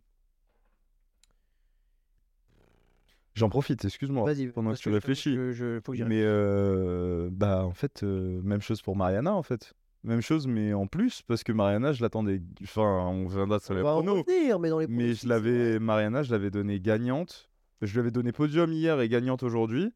[3.35, 4.25] J'en profite, excuse-moi.
[4.25, 5.35] Vas-y, pendant que tu réfléchis.
[5.35, 9.33] que je- faut que j'y Mais euh, bah en fait, euh, même chose pour Mariana
[9.33, 9.73] en fait.
[10.03, 12.41] Même chose, mais en plus, parce que Mariana, je l'attendais.
[12.63, 14.23] Enfin, on viendra sur les pronos.
[14.59, 15.79] mais dans les Mais je l'avais.
[15.79, 17.49] Mariana, je l'avais donné gagnante.
[17.81, 19.91] Je lui avais donné podium hier et gagnante aujourd'hui.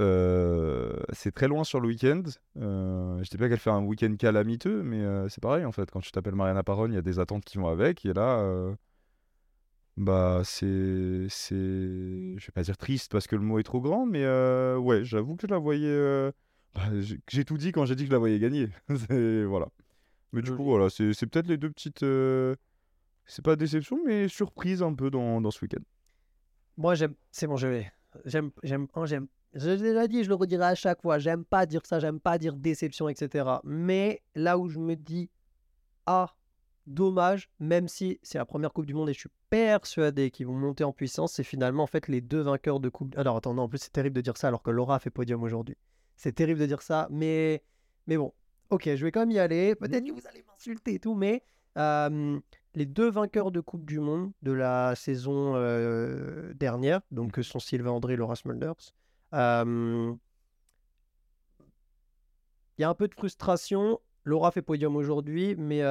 [0.00, 2.22] Euh, c'est très loin sur le week-end.
[2.58, 5.90] Euh, je dis pas qu'elle fait un week-end calamiteux, mais euh, c'est pareil en fait.
[5.90, 8.06] Quand tu t'appelles Mariana Parone, il y a des attentes qui vont avec.
[8.06, 8.38] Et là,
[9.98, 14.06] bah c'est, c'est, je vais pas dire triste parce que le mot est trop grand,
[14.06, 15.86] mais euh, ouais, j'avoue que je la voyais.
[15.88, 16.30] euh,
[16.74, 16.82] bah,
[17.28, 18.68] j'ai tout dit quand j'ai dit que je la voyais gagner.
[19.48, 19.68] Voilà.
[20.32, 22.02] Mais du coup, voilà, c'est peut-être les deux petites.
[22.02, 22.54] euh,
[23.26, 25.82] c'est pas déception, mais surprise un peu dans, dans ce week-end.
[26.76, 27.14] Moi, j'aime.
[27.30, 27.90] C'est bon, je l'ai.
[28.24, 28.50] J'aime.
[28.62, 28.86] J'aime.
[29.04, 29.26] j'aime.
[29.54, 31.18] Je l'ai déjà dit, je le redirai à chaque fois.
[31.18, 33.48] J'aime pas dire ça, j'aime pas dire déception, etc.
[33.64, 35.30] Mais là où je me dis,
[36.06, 36.34] ah,
[36.88, 40.54] dommage, même si c'est la première Coupe du Monde et je suis persuadé qu'ils vont
[40.54, 43.16] monter en puissance, c'est finalement en fait les deux vainqueurs de Coupe.
[43.16, 45.10] Alors attends, non, en plus c'est terrible de dire ça alors que Laura a fait
[45.10, 45.76] podium aujourd'hui.
[46.16, 47.62] C'est terrible de dire ça, mais
[48.06, 48.32] mais bon,
[48.70, 49.74] ok, je vais quand même y aller.
[49.74, 51.42] Peut-être que vous allez m'insulter et tout, mais
[51.76, 52.40] euh,
[52.74, 57.58] les deux vainqueurs de Coupe du Monde de la saison euh, dernière, donc que sont
[57.58, 58.94] Sylvain André et Laura Smulders.
[59.34, 60.14] euh,
[62.78, 64.00] Il y a un peu de frustration.
[64.24, 65.82] Laura fait podium aujourd'hui, mais,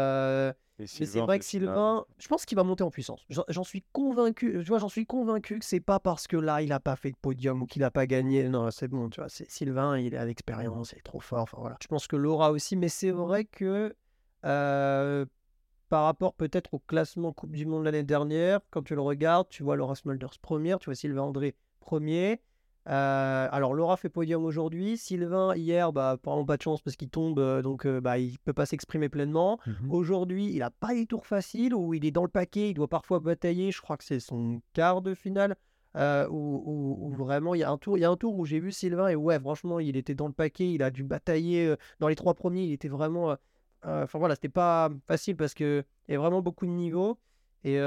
[0.80, 3.26] euh, mais c'est vrai que Sylvain, je pense qu'il va monter en puissance.
[3.30, 4.60] J'en j'en suis convaincu.
[4.60, 7.12] Tu vois, j'en suis convaincu que c'est pas parce que là il a pas fait
[7.12, 8.48] de podium ou qu'il a pas gagné.
[8.48, 9.10] Non, c'est bon.
[9.10, 11.42] Tu vois, c'est Sylvain, il a l'expérience, il est trop fort.
[11.42, 11.78] Enfin voilà.
[11.82, 13.96] Je pense que Laura aussi, mais c'est vrai que
[14.46, 15.26] euh,
[15.90, 19.64] par rapport peut-être au classement Coupe du Monde l'année dernière, quand tu le regardes, tu
[19.64, 22.42] vois Laura Smulders première, tu vois Sylvain André premier.
[22.90, 24.98] Euh, alors Laura fait podium aujourd'hui.
[24.98, 28.40] Sylvain hier, bah apparemment pas de chance parce qu'il tombe, euh, donc euh, bah il
[28.40, 29.60] peut pas s'exprimer pleinement.
[29.68, 29.92] Mhm.
[29.92, 32.88] Aujourd'hui, il a pas des tours faciles où il est dans le paquet, il doit
[32.88, 33.72] parfois batailler.
[33.72, 35.56] Je crois que c'est son quart de finale
[35.98, 38.38] euh, où, où- où vraiment il y a un tour, il y a un tour
[38.38, 41.04] où j'ai vu Sylvain et ouais, franchement, il était dans le paquet, il a dû
[41.04, 42.64] batailler dans les trois premiers.
[42.64, 43.36] Il était vraiment,
[43.84, 47.18] enfin voilà, c'était pas facile parce que il y a vraiment beaucoup de niveaux
[47.66, 47.80] et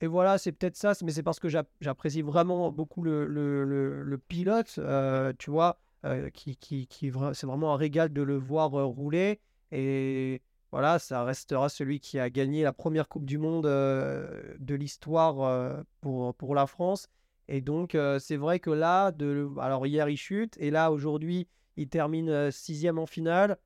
[0.00, 4.76] et voilà, c'est peut-être ça, mais c'est parce que j'app- j'apprécie vraiment beaucoup le, pilote,
[4.78, 6.88] euh, tu vois, euh, qui, qui,
[7.34, 9.40] c'est vraiment un régal de le voir euh, rouler.
[9.72, 10.40] Et
[10.72, 16.34] voilà, ça restera celui qui a gagné la première Coupe du Monde de l'histoire pour,
[16.34, 17.08] pour la France.
[17.48, 19.12] Et donc, c'est vrai que là,
[19.60, 23.58] alors hier, il chute, et là, aujourd'hui, il termine sixième en finale.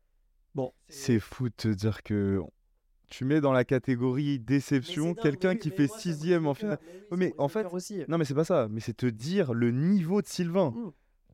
[0.54, 2.40] Bon, C'est fou de te dire que
[3.08, 6.78] tu mets dans la catégorie déception quelqu'un qui fait sixième en finale.
[7.12, 7.66] Mais en fait-.
[8.08, 8.68] Non, mais c'est pas ça.
[8.70, 10.74] Mais c'est te dire le niveau de Sylvain.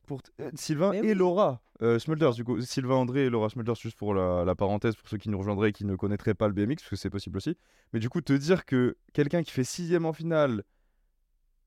[0.07, 1.13] Pour euh, Sylvain et.
[1.13, 2.59] Laura euh, Smulders, du coup.
[2.61, 5.73] Sylvain André et Laura Smulders, juste pour la, parenthèse, pour ceux qui nous rejoindraient et
[5.73, 7.55] qui ne connaîtraient pas le BMX, parce que c'est possible aussi.
[7.93, 10.63] Mais du coup, te dire que quelqu'un qui fait sixième en finale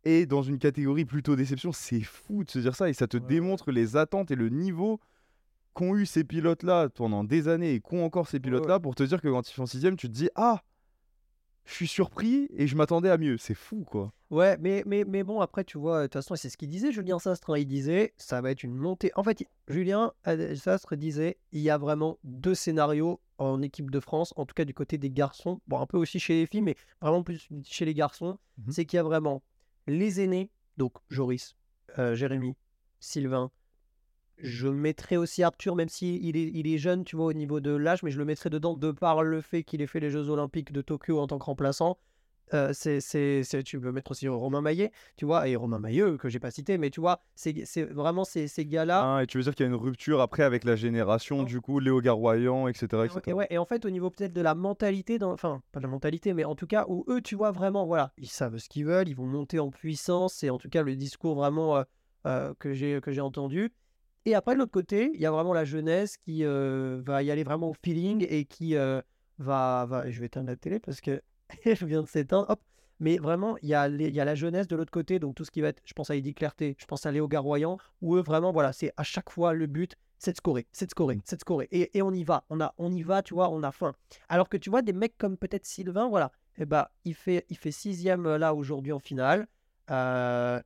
[0.05, 2.89] est dans une catégorie plutôt déception, c'est fou de se dire ça.
[2.89, 5.01] Et ça te démontre les attentes et le niveau
[5.75, 9.21] qu'ont eu ces pilotes-là pendant des années et qu'ont encore ces pilotes-là pour te dire
[9.21, 10.63] que quand ils font sixième, tu te dis Ah,
[11.65, 13.39] je suis surpris et je m'attendais à mieux.
[13.39, 14.13] C'est fou, quoi.
[14.31, 16.93] Ouais, mais, mais, mais bon, après, tu vois, de toute façon, c'est ce qu'il disait,
[16.93, 17.51] Julien Sastre.
[17.51, 19.11] hein, Il disait, ça va être une montée.
[19.15, 24.01] En fait, Julien euh, Sastre disait, il y a vraiment deux scénarios en équipe de
[24.01, 26.63] France, en tout cas du côté des garçons, bon, un peu aussi chez les filles,
[26.63, 28.39] mais vraiment plus chez les garçons.
[28.59, 28.73] Mhm.
[28.73, 29.43] C'est qu'il y a vraiment
[29.87, 31.57] les aînés, donc Joris,
[31.99, 32.57] euh, Jérémy,
[33.01, 33.51] Sylvain.
[34.39, 37.61] Je mettrais aussi Arthur, même s'il il est, il est jeune, tu vois, au niveau
[37.61, 40.11] de l'âge, mais je le mettrais dedans de par le fait qu'il ait fait les
[40.11, 41.99] Jeux Olympiques de Tokyo en tant que remplaçant.
[42.53, 46.19] Euh, c'est, c'est, c'est- tu peux mettre aussi Romain Maillet, tu vois, et Romain Mailleux,
[46.19, 49.17] que j'ai pas cité, mais tu vois, c'est, c'est vraiment ces, ces gars-là.
[49.17, 51.61] Ah, et tu veux dire qu'il y a une rupture après avec la génération, du
[51.63, 52.87] coup, Léo Garoyan, etc.
[52.93, 53.23] Et ouais- etc.
[53.29, 55.85] Et, ouais, et en fait, au niveau peut-être de la mentalité, dans- enfin, pas de
[55.85, 58.69] la mentalité, mais en tout cas, où eux, tu vois, vraiment, voilà, ils savent ce
[58.69, 61.83] qu'ils veulent, ils vont monter en puissance, et en tout cas, le discours vraiment euh,
[62.27, 63.73] euh, que j'ai que j'ai entendu.
[64.27, 67.31] Et après, de l'autre côté, il y a vraiment la jeunesse qui euh, va y
[67.31, 69.01] aller vraiment au feeling et qui euh,
[69.39, 70.11] va, va.
[70.11, 71.21] Je vais éteindre la télé parce que
[71.65, 72.47] je viens de s'éteindre.
[72.49, 72.61] Hop.
[73.01, 75.35] Mais vraiment, il y, a les- il y a la jeunesse de l'autre côté, donc
[75.35, 77.77] tout ce qui va être, je pense à Eddie Clarté, je pense à Léo Garoyan,
[78.01, 80.91] où eux, vraiment, voilà, c'est à chaque fois le but, c'est de scorer, c'est de
[80.93, 81.69] scorer, c'est de scorer.
[81.73, 83.95] Et, et on y va, on, a, on y va, tu vois, on a faim.
[84.29, 87.59] Alors que tu vois, des mecs comme peut-être Sylvain, voilà, eh ben, il fait, il
[87.59, 89.49] fait sixième euh, là aujourd'hui en finale.
[89.91, 90.63] Euh,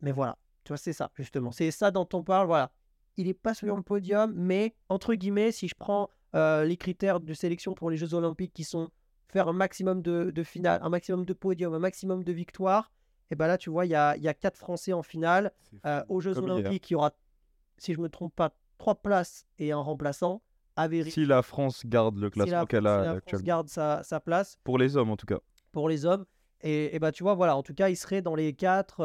[0.00, 1.52] mais voilà, tu vois, c'est ça, justement.
[1.52, 2.72] C'est ça dont on parle, voilà.
[3.16, 7.20] Il n'est pas sur le podium, mais entre guillemets, si je prends euh, les critères
[7.20, 8.90] de sélection pour les Jeux Olympiques qui sont
[9.28, 12.90] faire un maximum de, de finales, un maximum de podiums, un maximum de victoires,
[13.30, 15.52] et ben là, tu vois, il y a, y a quatre Français en finale.
[15.86, 16.44] Euh, aux Jeux Comme.
[16.50, 17.12] Olympiques, il y aura,
[17.78, 20.42] si je me trompe pas, trois places et un remplaçant
[20.76, 20.86] à.
[21.08, 23.44] Si la France garde le Si classement qu'elle si la a France actuellement.
[23.46, 25.38] garde sa, sa place Pour les hommes, en tout cas.
[25.72, 26.26] pour les hommes.
[26.62, 29.02] Et, et bah, tu vois, voilà, en tout cas, il serait dans les 4,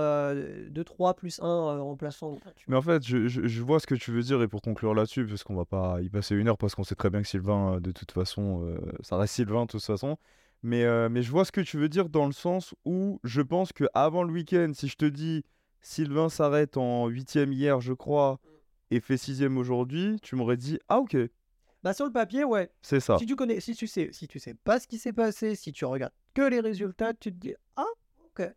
[0.69, 2.33] 2, 3 plus 1 remplaçant.
[2.33, 4.47] Enfin, tu Mais en fait, je, je- je vois ce que tu veux dire et
[4.47, 7.09] pour conclure là-dessus, parce qu'on va pas y passer une heure, parce qu'on sait très
[7.09, 10.17] bien que Sylvain, euh, de toute façon, euh, ça reste Sylvain de toute façon.
[10.63, 13.41] Mais, euh, mais je vois ce que tu veux dire dans le sens où je
[13.41, 15.43] pense que avant le week-end, si je te dis
[15.81, 18.39] Sylvain s'arrête en huitième hier, je crois,
[18.91, 21.15] et fait sixième aujourd'hui, tu m'aurais dit ah ok,
[21.83, 22.71] Bah, sur le papier, ouais.
[22.81, 23.17] c'est ça.
[23.19, 25.71] Si tu connais, si tu sais, si tu sais pas ce qui s'est passé, si
[25.71, 27.85] tu regardes que les résultats, tu te dis ah
[28.25, 28.49] ok.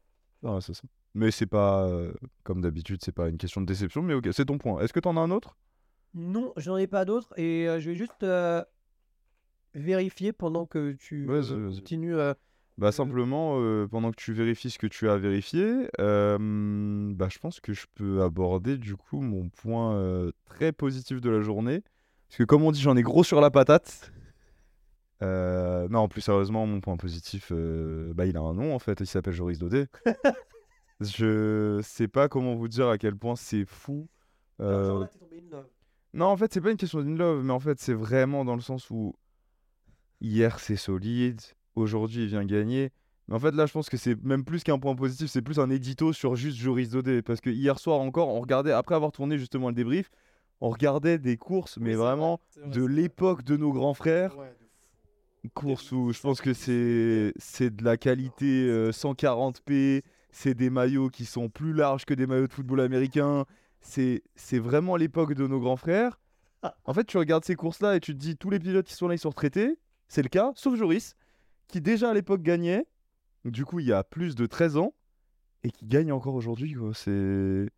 [0.44, 0.82] Ah, c'est ça.
[1.14, 2.12] Mais c'est pas, euh,
[2.44, 4.80] comme d'habitude, c'est pas une question de déception, mais ok, c'est ton point.
[4.80, 5.56] Est-ce que t'en as un autre?
[6.14, 8.64] Non, j'en ai pas d'autres et euh, je vais juste euh,
[9.74, 12.16] vérifier pendant que tu continues.
[12.78, 13.56] Bah simplement,
[13.88, 18.22] pendant que tu vérifies ce que tu as vérifié, bah, je pense que je peux
[18.22, 21.82] aborder du coup mon point très positif de la journée.
[22.30, 24.12] Parce que comme on dit, j'en ai gros sur la patate.
[25.20, 29.00] Euh, non, plus sérieusement, mon point positif, euh, bah, il a un nom en fait,
[29.00, 29.88] il s'appelle Joris Daudet.
[31.00, 34.08] je sais pas comment vous dire à quel point c'est fou.
[34.60, 35.66] Euh, genre là, t'es tombé in love.
[36.14, 38.54] non, en fait, c'est pas une question d'une love, mais en fait, c'est vraiment dans
[38.54, 39.12] le sens où
[40.20, 41.40] hier c'est solide,
[41.74, 42.92] aujourd'hui il vient gagner.
[43.26, 45.58] Mais en fait, là, je pense que c'est même plus qu'un point positif, c'est plus
[45.58, 47.22] un édito sur juste Joris Dodé.
[47.22, 50.12] Parce que hier soir encore, on regardait, après avoir tourné justement le débrief,
[50.60, 53.94] on regardait des courses, mais Oui, c'est vrai, vraiment vrai, de l'époque de nos grands
[53.94, 54.36] frères.
[54.38, 54.54] Ouais,
[55.44, 55.48] de.
[55.54, 61.08] Courses où je pense que c'est c'est de la qualité euh, 140p, c'est des maillots
[61.08, 63.46] qui sont plus larges que des maillots de football américain.
[63.80, 66.20] C'est c'est vraiment l'époque de nos grands frères.
[66.84, 69.08] En fait, tu regardes ces courses-là et tu te dis tous les pilotes qui sont
[69.08, 69.78] là, ils sont retraités.
[70.08, 71.14] C'est le cas, sauf Joris,
[71.68, 72.86] qui déjà à l'époque gagnait.
[73.46, 74.92] Du coup, il y a plus de 13 ans
[75.62, 76.76] et qui gagne encore aujourd'hui.
[76.92, 77.70] C'est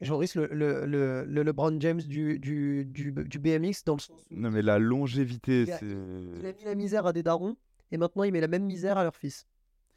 [0.00, 4.24] Joris, le, le, le, le LeBron James du, du, du, du BMX, dans le sens
[4.30, 7.56] non mais la longévité, c'est il a mis la misère à des darons
[7.92, 9.46] et maintenant il met la même misère à leur fils.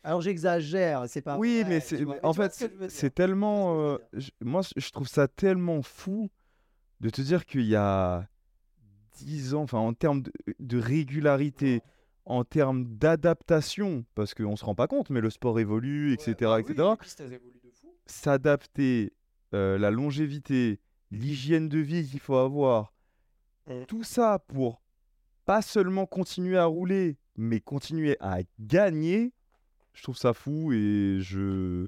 [0.04, 1.38] Alors j'exagère, c'est pas.
[1.38, 5.30] Oui, vrai, mais c'est vois, en fait c'est tellement euh, je moi je trouve ça
[5.30, 6.30] tellement fou
[7.00, 8.28] de te dire qu'il y a
[9.20, 11.82] 10 ans enfin en termes de, de régularité,
[12.26, 16.60] en termes d'adaptation parce qu'on se rend pas compte mais le sport évolue etc bah
[16.60, 16.96] etc
[18.06, 19.14] s'adapter
[19.54, 20.80] euh, la longévité,
[21.12, 22.94] l'hygiène de vie qu'il faut avoir,
[23.68, 23.86] Mm.
[23.88, 24.82] tout ça pour
[25.46, 29.32] pas seulement continuer à rouler mais continuer à gagner,
[29.94, 31.88] je trouve ça fou et je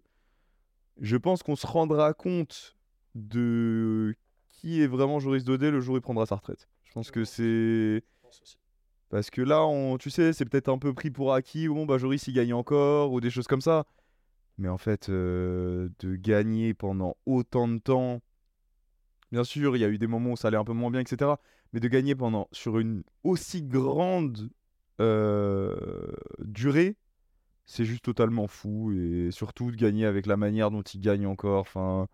[1.01, 2.75] je pense qu'on se rendra compte
[3.13, 4.15] de
[4.47, 6.67] qui est vraiment Joris Daudet le jour où il prendra sa retraite.
[6.85, 8.03] Je pense que c'est
[9.09, 11.67] parce que là, on, tu sais, c'est peut-être un peu pris pour acquis.
[11.67, 13.85] Bon, bah Joris, il gagne encore ou des choses comme ça.
[14.57, 18.21] Mais en fait, euh, de gagner pendant autant de temps,
[19.31, 21.01] bien sûr, il y a eu des moments où ça allait un peu moins bien,
[21.01, 21.31] etc.
[21.73, 24.49] Mais de gagner pendant sur une aussi grande
[25.01, 26.95] euh, durée,
[27.65, 28.93] c'est juste totalement fou.
[28.93, 31.59] Et surtout de gagner avec la manière dont il gagne encore.
[31.59, 32.07] Enfin,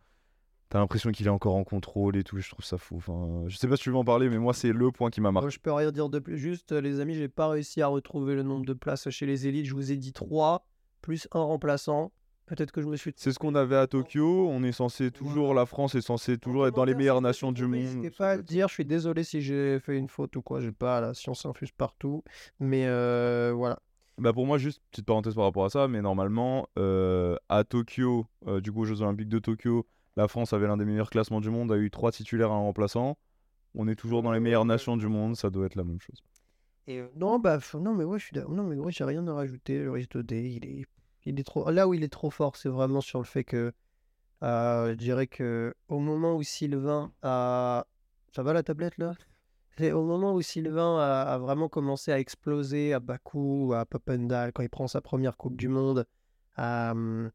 [0.69, 2.39] t'as l'impression qu'il est encore en contrôle et tout.
[2.39, 2.95] Je trouve ça fou.
[2.95, 5.21] Enfin, je sais pas si tu veux en parler, mais moi, c'est le point qui
[5.21, 5.51] m'a marqué.
[5.51, 6.39] Je peux rien dire de plus.
[6.39, 9.45] Juste, euh, les amis, j'ai pas réussi à retrouver le nombre de places chez les
[9.45, 9.67] élites.
[9.67, 10.65] Je vous ai dit 3
[11.01, 12.11] plus un remplaçant.
[12.51, 13.13] Peut-être que je me suis.
[13.15, 14.49] C'est ce qu'on avait à Tokyo.
[14.49, 17.63] On est censé toujours, la France est censée toujours être dans les meilleures nations du
[17.63, 17.79] monde.
[17.79, 18.67] N'hésitez pas à le dire.
[18.67, 20.59] Je suis désolé si j'ai fait une faute ou quoi.
[20.59, 22.25] J'ai pas la science infuse partout.
[22.59, 23.79] Mais euh, voilà.
[24.17, 28.25] Bah pour moi, juste petite parenthèse par rapport à ça, mais normalement, euh, à Tokyo,
[28.47, 29.87] euh, du coup, aux Jeux Olympiques de Tokyo,
[30.17, 32.59] La France avait l'un des meilleurs classements du monde, a eu trois titulaires à un
[32.59, 33.17] remplaçant.
[33.75, 36.21] On est toujours dans les meilleures nations du monde, ça doit être la même chose.
[36.87, 38.37] Et euh, non, bah, non, mais ouais, je suis.
[38.37, 39.79] Non, mais ouais, j'ai rien à rajouter.
[39.79, 40.85] Le risque de D, il est,
[41.26, 41.69] il est trop.
[41.69, 43.74] Là où il est trop fort, c'est vraiment sur le fait que.
[44.43, 47.86] euh, je dirais que au moment où Sylvain a.
[48.34, 49.13] Ça va la tablette là?
[49.78, 54.51] C'est au moment où Sylvain a, a vraiment commencé à exploser à Bakou, à Papendal,
[54.53, 56.05] quand il prend sa première Coupe du Monde.
[56.57, 57.30] je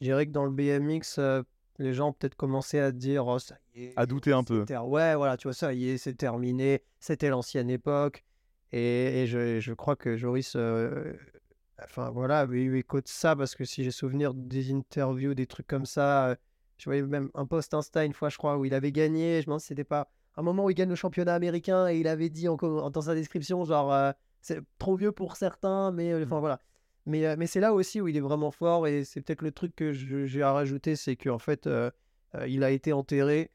[0.00, 1.42] dirais que dans le BMX, euh,
[1.78, 3.92] les gens ont peut-être commencé à dire oh, ça y est.
[3.96, 4.64] À douter un peu.
[4.84, 6.82] Ouais, voilà, tu vois, ça y est, c'est terminé.
[7.00, 8.24] C'était l'ancienne époque.
[8.72, 11.12] Et, et je, je crois que Joris, euh,
[11.84, 15.86] enfin voilà, écho de ça parce que si j'ai souvenir des interviews, des trucs comme
[15.86, 16.36] ça,
[16.78, 19.36] je voyais même un post Insta une fois, je crois, où il avait gagné.
[19.36, 21.98] Je me demande si c'était pas un moment où il gagne le championnat américain et
[21.98, 26.12] il avait dit en, dans sa description, genre, euh, c'est trop vieux pour certains, mais
[26.12, 26.58] euh, enfin voilà.
[27.06, 29.52] Mais, euh, mais c'est là aussi où il est vraiment fort et c'est peut-être le
[29.52, 31.90] truc que j'ai à rajouter, c'est qu'en fait, euh,
[32.46, 33.50] il a été enterré.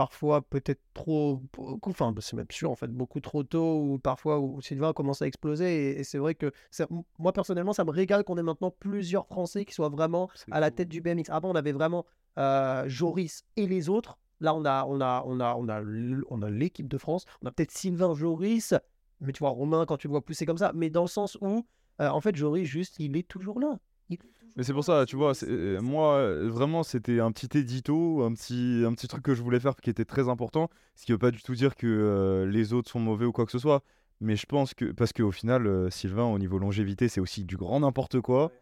[0.00, 4.38] Parfois peut-être trop, beaucoup, enfin c'est même sûr en fait, beaucoup trop tôt, ou parfois
[4.40, 5.90] où Sylvain commence à exploser.
[5.90, 6.86] Et, et c'est vrai que ça-
[7.18, 10.70] moi personnellement, ça me régale qu'on ait maintenant plusieurs Français qui soient vraiment à la
[10.70, 11.28] tête du BMX.
[11.28, 12.06] Avant, on avait vraiment
[12.38, 14.16] euh, Joris et les autres.
[14.40, 15.82] Là, on a, on a, on a, on a,
[16.30, 17.26] on a l'équipe de France.
[17.42, 18.72] On a peut-être Sylvain, Joris,
[19.20, 20.72] mais tu vois Romain quand tu le vois pousser comme ça.
[20.74, 21.66] Mais dans le sens où,
[22.00, 23.78] euh, en fait, Joris juste, il est toujours là.
[24.56, 28.34] Mais c'est pour ça, tu vois, euh, moi, euh, vraiment, c'était un petit édito, un
[28.34, 31.18] petit, un petit truc que je voulais faire qui était très important, ce qui veut
[31.18, 33.82] pas du tout dire que euh, les autres sont mauvais ou quoi que ce soit,
[34.20, 37.56] mais je pense que, parce qu'au final, euh, Sylvain, au niveau longévité, c'est aussi du
[37.56, 38.60] grand n'importe quoi, Ouais.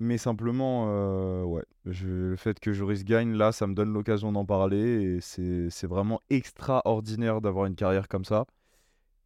[0.00, 4.32] mais simplement, euh, ouais, je- le fait que Joris gagne, là, ça me donne l'occasion
[4.32, 8.44] d'en parler, et c'est c'est vraiment extraordinaire d'avoir une carrière comme ça.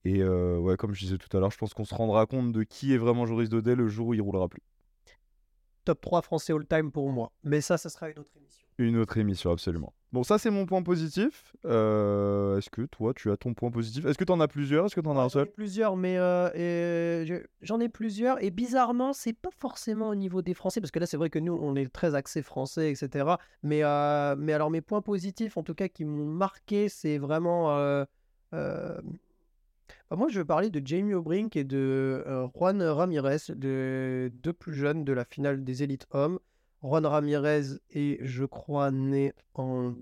[0.05, 2.63] Et ouais, comme je disais tout à l'heure, je pense qu'on se rendra compte de
[2.63, 4.63] qui est vraiment Joris Daudet le jour où il roulera plus.
[5.87, 7.33] Top 3 français all-time pour moi.
[7.45, 8.67] Mais ça, ça sera une autre émission.
[8.79, 9.95] Une autre émission, absolument.
[10.13, 11.55] Bon, ça, c'est mon point positif.
[11.65, 14.05] Euh, Est-ce que toi, tu as ton point positif?
[14.05, 14.87] Est-ce que tu en as plusieurs?
[14.87, 15.47] Est-ce que tu en as un seul?
[15.47, 18.43] plusieurs, mais euh, j'en ai plusieurs.
[18.43, 21.39] Et bizarrement, c'est pas forcément au niveau des Français, parce que là, c'est vrai que
[21.39, 23.37] nous, on est très axé français, etc.
[23.63, 28.05] Mais, euh, mais alors, mes points positifs, en tout cas, qui m'ont marqué, c'est vraiment.
[30.11, 34.53] Bah, moi, je vais parler de Jamie O'Brink et de euh, Juan Ramirez, de deux
[34.53, 36.39] plus jeunes de la finale des élites hommes.
[36.83, 39.93] Juan Ramirez est, je crois, né en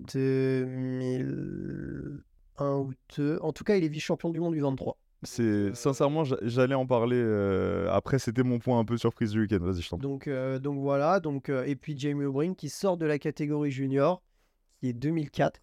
[1.15, 3.39] 2001 ou 2.
[3.41, 4.97] En tout cas, il est vice-champion du monde du 23.
[5.23, 7.17] C'est euh, sincèrement, j'a- j'allais en parler.
[7.19, 9.57] euh, Après, c'était mon point un peu surprise du week-end.
[9.61, 10.07] Vas-y, je t'en prie.
[10.07, 11.19] Donc, euh, donc voilà.
[11.19, 14.21] Donc, euh, et puis Jamie O'Brien qui sort de la catégorie junior,
[14.79, 15.59] qui est 2004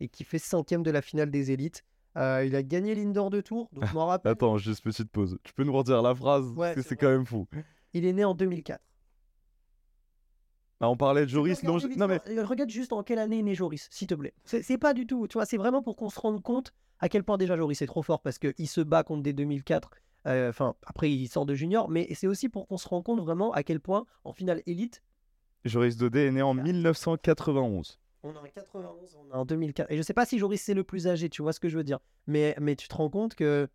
[0.00, 1.84] et qui fait cinquième de la finale des élites.
[2.16, 3.68] Euh, il a gagné l'indoor de tour.
[3.72, 4.32] Donc, je m'en rappelle.
[4.32, 5.38] Attends, juste petite pause.
[5.44, 6.46] Tu peux nous redire la phrase?
[6.50, 7.46] Ouais, Parce que c'est quand même fou.
[7.94, 8.80] Il est né en 2004.
[10.80, 11.62] Ah, on parlait de Joris.
[11.62, 14.34] Non, non, mais Regarde juste en quelle année est né Joris, s'il te plaît.
[14.44, 15.28] C'est pas du tout.
[15.28, 17.86] Tu vois, c'est vraiment pour qu'on se rende compte à quel point déjà Joris est
[17.86, 19.90] trop fort parce qu'il se bat contre des 2004.
[20.26, 21.88] euh, Enfin, après, il sort de junior.
[21.88, 25.02] Mais c'est aussi pour qu'on se rende compte vraiment à quel point, en finale élite,
[25.64, 26.62] Joris Daudet est né en Ah.
[26.62, 28.00] 1991.
[28.24, 29.90] On a un 91, on a un 2004.
[29.90, 31.76] Et je sais pas si Joris c'est le plus âgé, tu vois ce que je
[31.76, 31.98] veux dire.
[32.26, 33.68] Mais, mais tu te rends compte que.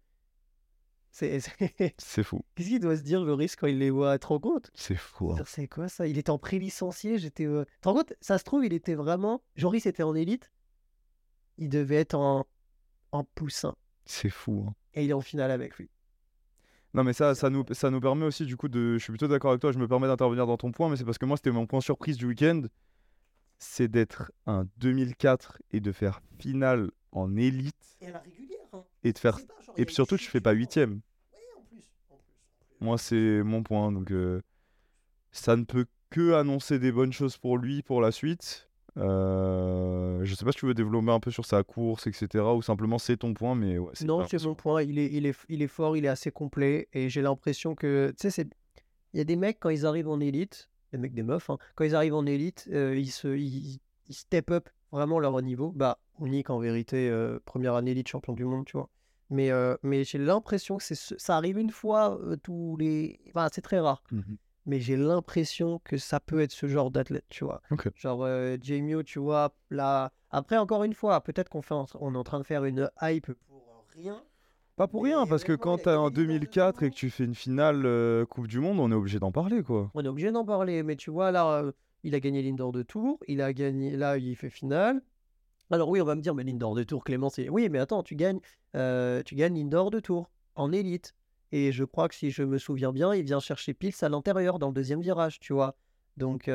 [1.11, 1.39] C'est.
[1.39, 2.41] c'est- C'est fou.
[2.55, 4.17] Qu'est-ce qu'il doit se dire, Joris, quand il les voit?
[4.17, 4.69] Tu te rends compte?
[4.73, 5.31] C'est fou.
[5.33, 5.43] hein.
[5.45, 6.07] C'est quoi ça?
[6.07, 7.45] Il était en pré-licencié, j'étais.
[7.45, 8.13] euh, Tu te rends compte?
[8.21, 9.41] Ça se trouve, il était vraiment.
[9.55, 10.51] Joris était en élite.
[11.57, 12.45] Il devait être en,
[13.11, 13.75] en poussin.
[14.05, 14.65] C'est fou.
[14.67, 14.75] hein.
[14.93, 15.89] Et il est en finale avec lui.
[16.93, 18.97] Non, mais ça, ça nous, ça nous permet aussi, du coup, de.
[18.97, 21.03] Je suis plutôt d'accord avec toi, je me permets d'intervenir dans ton point, mais c'est
[21.05, 22.61] parce que moi, c'était mon point surprise du week-end.
[23.59, 28.57] C'est d'être un 2004 et de faire finale en élite Et à la régulière.
[28.73, 28.83] Hein.
[29.03, 29.39] et de faire.
[29.77, 31.01] Et puis surtout, tu fais pas huitième.
[31.33, 31.77] Oui, en plus.
[32.09, 32.17] En plus, en
[32.77, 32.85] plus.
[32.85, 33.91] Moi, c'est mon point.
[33.91, 34.41] Donc, euh,
[35.31, 38.69] ça ne peut que annoncer des bonnes choses pour lui pour la suite.
[38.97, 42.43] Euh, je sais pas si tu veux développer un peu sur sa course, etc.
[42.55, 43.91] Ou simplement c'est ton point, mais ouais.
[44.05, 44.81] Non, c'est mon point.
[44.83, 46.87] Il est, il, est, il est fort, il est assez complet.
[46.93, 48.09] Et j'ai l'impression que.
[48.11, 48.49] Tu sais, c'est-
[49.13, 51.57] il y a des mecs, quand ils arrivent en élite, des mecs, des meufs, hein,
[51.75, 55.71] quand ils arrivent en élite, euh, ils, se, ils, ils step up vraiment leur niveau.
[55.71, 58.89] Bah, Nick, en vérité, euh, première année élite, champion du monde, tu vois.
[59.29, 63.19] Mais, euh, mais j'ai l'impression que ça arrive une fois tous les.
[63.29, 64.01] Enfin, c'est très rare.
[64.11, 64.38] Mhm.
[64.65, 67.61] Mais j'ai l'impression que ça peut être ce genre d'athlète, tu vois.
[67.95, 68.27] Genre,
[68.61, 70.11] Jamie, tu vois, là.
[70.29, 73.31] Après, encore une fois, peut-être qu'on fait on est en train de faire une hype
[73.47, 74.21] pour rien.
[74.78, 77.23] Pas pour rien, parce que quand t'es en gagné le 2004 et que tu fais
[77.23, 79.89] une finale euh, Coupe du Monde, on est obligé d'en parler, quoi.
[79.95, 81.71] On est obligé d'en parler, mais tu vois, là, euh,
[82.03, 85.01] il a gagné l'indoor de tour, il a gagné, là, il fait finale.
[85.71, 87.49] Alors oui, on va me dire, mais l'indoor de tour, Clément, c'est...
[87.49, 88.39] Oui, mais attends, tu gagnes,
[88.75, 89.55] euh, gagnes
[89.89, 91.15] de tour en élite.
[91.51, 94.59] Et je crois que si je me souviens bien, il vient chercher Pils à l'intérieur,
[94.59, 95.75] dans le deuxième virage, tu vois.
[96.17, 96.51] Donc,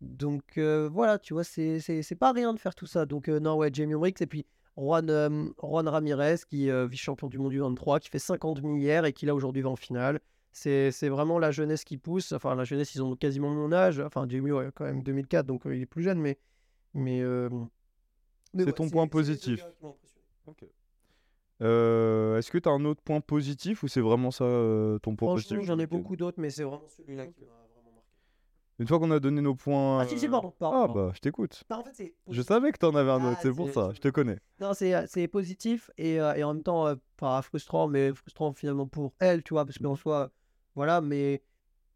[0.00, 3.04] Donc voilà, tu vois, c'est pas rien de faire tout ça.
[3.04, 4.46] Donc non, ouais, Jamie Ricks et puis
[4.80, 9.04] Juan, Juan Ramirez, qui est vice-champion du monde du 23, qui fait 50 000 hier
[9.04, 10.20] et qui là aujourd'hui va en finale.
[10.52, 12.32] C'est c'est vraiment la jeunesse qui pousse.
[12.32, 14.00] Enfin, la jeunesse, ils ont quasiment mon âge.
[14.00, 16.38] Enfin, Jamie, ouais, quand même 2004, donc il est plus jeune, mais.
[16.94, 19.64] mais, mais C'est ouais, ton c'est- point c'est positif.
[21.62, 24.44] Euh, Est-ce que tu as un autre point positif ou c'est vraiment ça
[25.02, 25.60] ton point Franchement, positif?
[25.62, 27.52] j'en ai beaucoup d'autres, mais c'est vraiment celui-là qui m'a.
[28.80, 30.00] Une fois qu'on a donné nos points.
[30.00, 30.94] Ah, si, si, euh, pardon, Ah pardon.
[30.94, 31.62] bah, je t'écoute.
[31.70, 33.72] Non, en fait, c'est Je savais que t'en avais un autre, Ah, c'est pour c'est-
[33.74, 34.38] ça, c'est- je te connais.
[34.58, 38.12] Non, c'est euh, c'est positif et, euh, et en même temps, euh, pas frustrant, mais
[38.14, 40.30] frustrant finalement pour elle, tu vois, parce qu'en soi,
[40.74, 41.42] voilà, mais,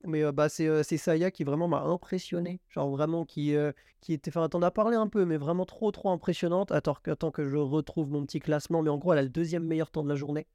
[0.07, 2.61] mais euh, bah, c'est c'est Saya qui vraiment m'a impressionné.
[2.69, 3.55] Genre vraiment qui,
[4.03, 4.29] qui était.
[4.31, 6.71] Enfin, t'en as parlé un peu, mais vraiment trop, trop impressionnante.
[6.71, 9.65] Attends, attends que je retrouve mon petit classement, mais en gros, elle a le deuxième
[9.65, 10.47] meilleur temps de la journée.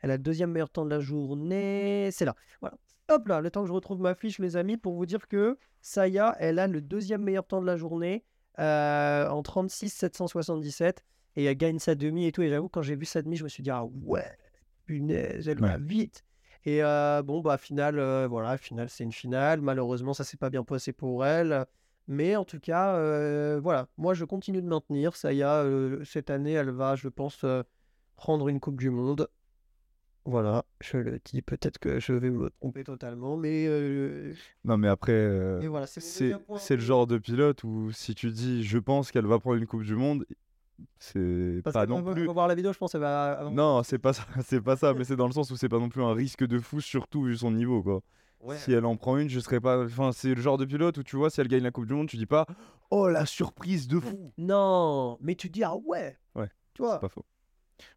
[0.00, 2.10] Elle a le deuxième meilleur temps de la journée.
[2.12, 2.34] C'est là.
[2.60, 2.76] Voilà.
[3.10, 5.58] Hop là, le temps que je retrouve ma fiche, les amis, pour vous dire que
[5.80, 8.24] Saya, elle a le deuxième meilleur temps de la journée
[8.58, 11.04] euh, en 36 777
[11.36, 12.42] et elle gagne sa demi et tout.
[12.42, 14.36] Et j'avoue, quand j'ai vu sa demi, je me suis dit, ah ouais,
[14.84, 16.24] punaise, elle va vite.
[16.64, 19.62] Et euh, bon, bah, finale, euh, voilà, finale, c'est une finale.
[19.62, 21.64] Malheureusement, ça s'est pas bien passé pour elle.
[22.08, 25.16] Mais en tout cas, euh, voilà, moi, je continue de maintenir.
[25.16, 25.64] Saya,
[26.04, 27.44] cette année, elle va, je pense,
[28.16, 29.28] prendre une Coupe du Monde.
[30.28, 34.88] Voilà, je le dis, peut-être que je vais me tromper totalement, mais, euh, Non, mais
[34.88, 39.24] après, euh, voilà, c'est le genre de pilote où si tu dis je pense qu'elle
[39.24, 40.26] va prendre une Coupe du Monde,
[40.98, 42.26] c'est pas non plus.
[42.26, 43.48] voir la vidéo, je pense, elle va.
[43.50, 45.78] Non, c'est pas ça, c'est pas ça, mais c'est dans le sens où c'est pas
[45.78, 48.02] non plus un risque de fou, surtout vu son niveau, quoi.
[48.40, 48.58] Ouais.
[48.58, 49.82] Si elle en prend une, je serais pas.
[49.82, 51.94] Enfin, c'est le genre de pilote où tu vois, si elle gagne la Coupe du
[51.94, 52.44] Monde, tu dis pas
[52.90, 56.18] Oh la surprise de fou Non, mais tu dis, ah ouais.
[56.34, 56.96] Ouais, Tu vois?
[56.96, 57.24] C'est pas faux.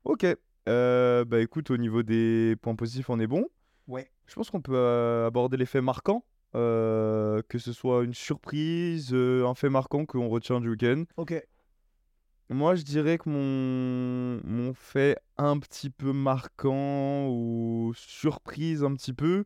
[0.06, 0.26] Ok.
[0.70, 3.48] Euh, bah écoute, au niveau des points positifs, on est bon.
[3.88, 4.10] Ouais.
[4.28, 6.24] Je pense qu'on peut euh, aborder les faits marquants.
[6.54, 11.06] euh, que ce soit une surprise, un fait marquant qu'on retient du week-end.
[11.18, 11.34] Ok.
[12.50, 19.14] Moi, je dirais que mon, mon fait un petit peu marquant ou surprise un petit
[19.14, 19.46] peu,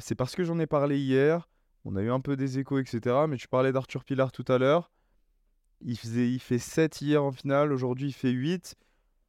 [0.00, 1.48] c'est parce que j'en ai parlé hier.
[1.84, 3.26] On a eu un peu des échos, etc.
[3.28, 4.90] Mais tu parlais d'Arthur Pilar tout à l'heure.
[5.82, 8.74] Il, faisait, il fait 7 hier en finale, aujourd'hui il fait 8.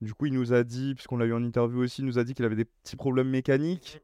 [0.05, 2.23] Du coup, il nous a dit, puisqu'on l'a eu en interview aussi, il nous a
[2.23, 4.01] dit qu'il avait des petits problèmes mécaniques.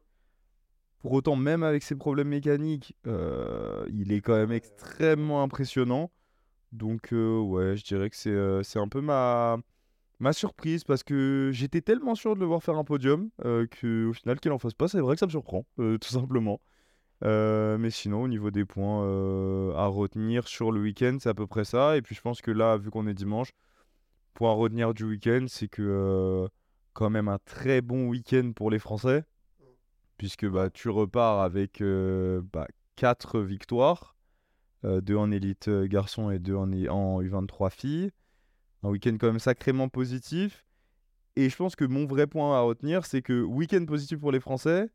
[0.98, 6.10] Pour autant, même avec ses problèmes mécaniques, euh, il est quand même extrêmement impressionnant.
[6.72, 9.58] Donc, euh, ouais, je dirais que c'est euh, un peu ma,
[10.18, 14.40] ma surprise parce que j'étais tellement sûr de le voir faire un podium qu'au final,
[14.40, 16.60] qu'il en fasse pas, c'est vrai que ça me surprend, tout simplement.
[17.20, 19.02] Mais sinon, au niveau des points
[19.76, 21.96] à retenir sur le week-end, c'est à peu près ça.
[21.96, 23.52] Et puis, je pense que là, vu qu'on est dimanche,
[24.34, 26.48] point à retenir du week-end, c'est que euh,
[26.92, 29.24] quand même un très bon week-end pour les Français,
[30.18, 32.66] puisque bah, tu repars avec euh, bah,
[32.96, 34.16] 4 victoires,
[34.84, 38.10] euh, deux en élite garçon et deux en, en U23 filles.
[38.82, 40.64] Un week-end quand même sacrément positif.
[41.36, 44.40] Et je pense que mon vrai point à retenir, c'est que week-end positif pour les
[44.40, 44.90] Français,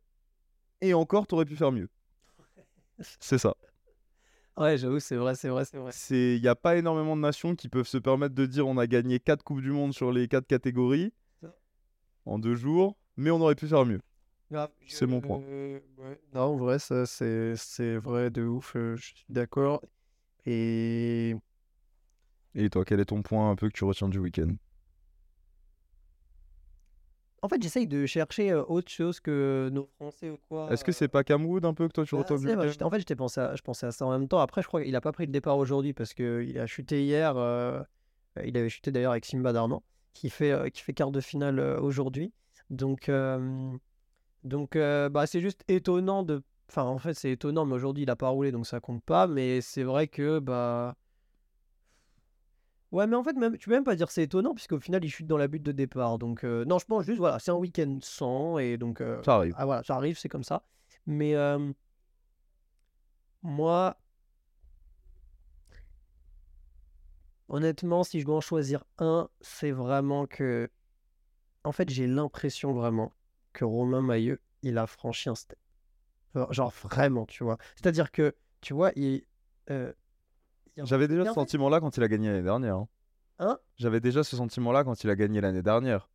[0.81, 1.89] et encore, t'aurais pu faire mieux.
[2.99, 3.55] C'est ça.
[4.57, 5.91] Ouais, j'avoue, c'est vrai, c'est vrai, c'est vrai.
[5.91, 8.77] C'est, il n'y a pas énormément de nations qui peuvent se permettre de dire on
[8.77, 11.13] a gagné 4 Coupes du Monde sur les 4 catégories
[12.25, 14.01] en deux jours, mais on aurait pu faire mieux.
[14.87, 15.37] C'est mon point.
[15.37, 16.19] ouais.
[16.33, 19.81] Non, en vrai, ça, c'est c'est vrai de ouf, euh, je suis d'accord.
[20.45, 21.35] Et
[22.55, 24.53] Et toi, quel est ton point un peu que tu retiens du week-end?
[27.41, 30.71] En fait, j'essaye de chercher autre chose que nos Français ou quoi.
[30.71, 32.99] Est-ce que c'est pas Cameroun un peu que toi tu Ah, week-end j'étais- en fait,
[32.99, 34.39] j'étais pensé à, je pensais à ça en même temps.
[34.39, 37.35] Après, je crois qu'il a pas pris le départ aujourd'hui parce qu'il a chuté hier.
[37.37, 37.81] euh,
[38.43, 39.81] il avait chuté d'ailleurs avec Simba Darnan,
[40.13, 42.33] qui fait, euh, qui fait quart de finale euh, aujourd'hui.
[42.69, 43.09] Donc,
[44.43, 46.41] donc bah, c'est juste étonnant de.
[46.69, 49.25] Enfin, en fait, c'est étonnant, mais aujourd'hui, il a pas roulé, donc ça compte pas.
[49.27, 50.39] Mais c'est vrai que.
[50.39, 50.95] bah
[52.91, 55.09] Ouais, mais en fait, même, tu peux même pas dire c'est étonnant, puisqu'au final, il
[55.09, 56.17] chute dans la butte de départ.
[56.17, 59.01] Donc, euh, non, je pense juste, voilà, c'est un week-end sans, et donc.
[59.01, 59.53] euh, Ça arrive.
[59.57, 60.63] ah voilà, ça arrive, c'est comme ça.
[61.05, 61.71] Mais euh,
[63.41, 63.97] moi,
[67.49, 70.69] honnêtement, si je dois en choisir un, c'est vraiment que,
[71.63, 73.13] en fait, j'ai l'impression vraiment
[73.53, 75.59] que Romain Mailleux, il a franchi un step.
[76.35, 77.57] Genre, genre vraiment, tu vois.
[77.75, 79.23] C'est-à-dire que, tu vois, il.
[79.71, 79.93] euh,
[80.85, 82.75] J'avais déjà ce sentiment-là quand il a gagné l'année dernière.
[82.77, 82.87] hein.
[83.39, 83.57] Hein?
[83.77, 86.09] J'avais déjà ce sentiment-là quand il a gagné l'année dernière.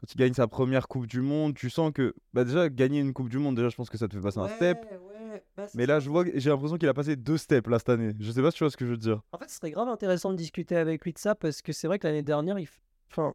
[0.00, 2.14] Quand il gagne sa première Coupe du Monde, tu sens que.
[2.34, 4.38] Bah, déjà, gagner une Coupe du Monde, déjà, je pense que ça te fait passer
[4.40, 4.84] un step.
[4.90, 7.88] Ouais, bah, Mais là, je vois, j'ai l'impression qu'il a passé deux steps là cette
[7.88, 8.12] année.
[8.20, 9.22] Je sais pas si tu vois ce que je veux dire.
[9.32, 11.86] En fait, ce serait grave intéressant de discuter avec lui de ça parce que c'est
[11.86, 12.66] vrai que l'année dernière, il.
[12.66, 12.78] f-
[13.10, 13.32] Enfin,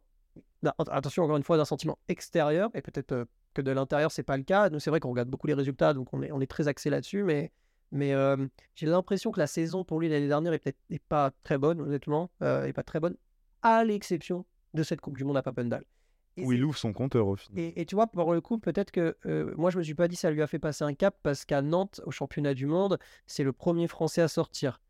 [0.88, 4.36] attention encore une fois d'un sentiment extérieur et peut-être euh, que de l'intérieur c'est pas
[4.36, 4.70] le cas.
[4.70, 6.90] Nous, c'est vrai qu'on regarde beaucoup les résultats, donc on est, on est très axé
[6.90, 7.22] là-dessus.
[7.24, 7.50] Mais,
[7.92, 8.36] Mais euh,
[8.74, 12.30] j'ai l'impression que la saison pour lui l'année dernière est peut-être pas très bonne, honnêtement.
[12.42, 13.16] euh, est pas très bonne,
[13.62, 15.84] à l'exception de cette Coupe du Monde à Papendal.
[16.38, 17.62] Et Où il ouvre son compteur au final.
[17.62, 20.08] et, et tu vois, pour le coup, peut-être que euh, moi, je me suis pas
[20.08, 22.98] dit ça lui a fait passer un cap parce qu'à Nantes, au championnat du monde,
[23.26, 24.80] c'est le premier Français à sortir.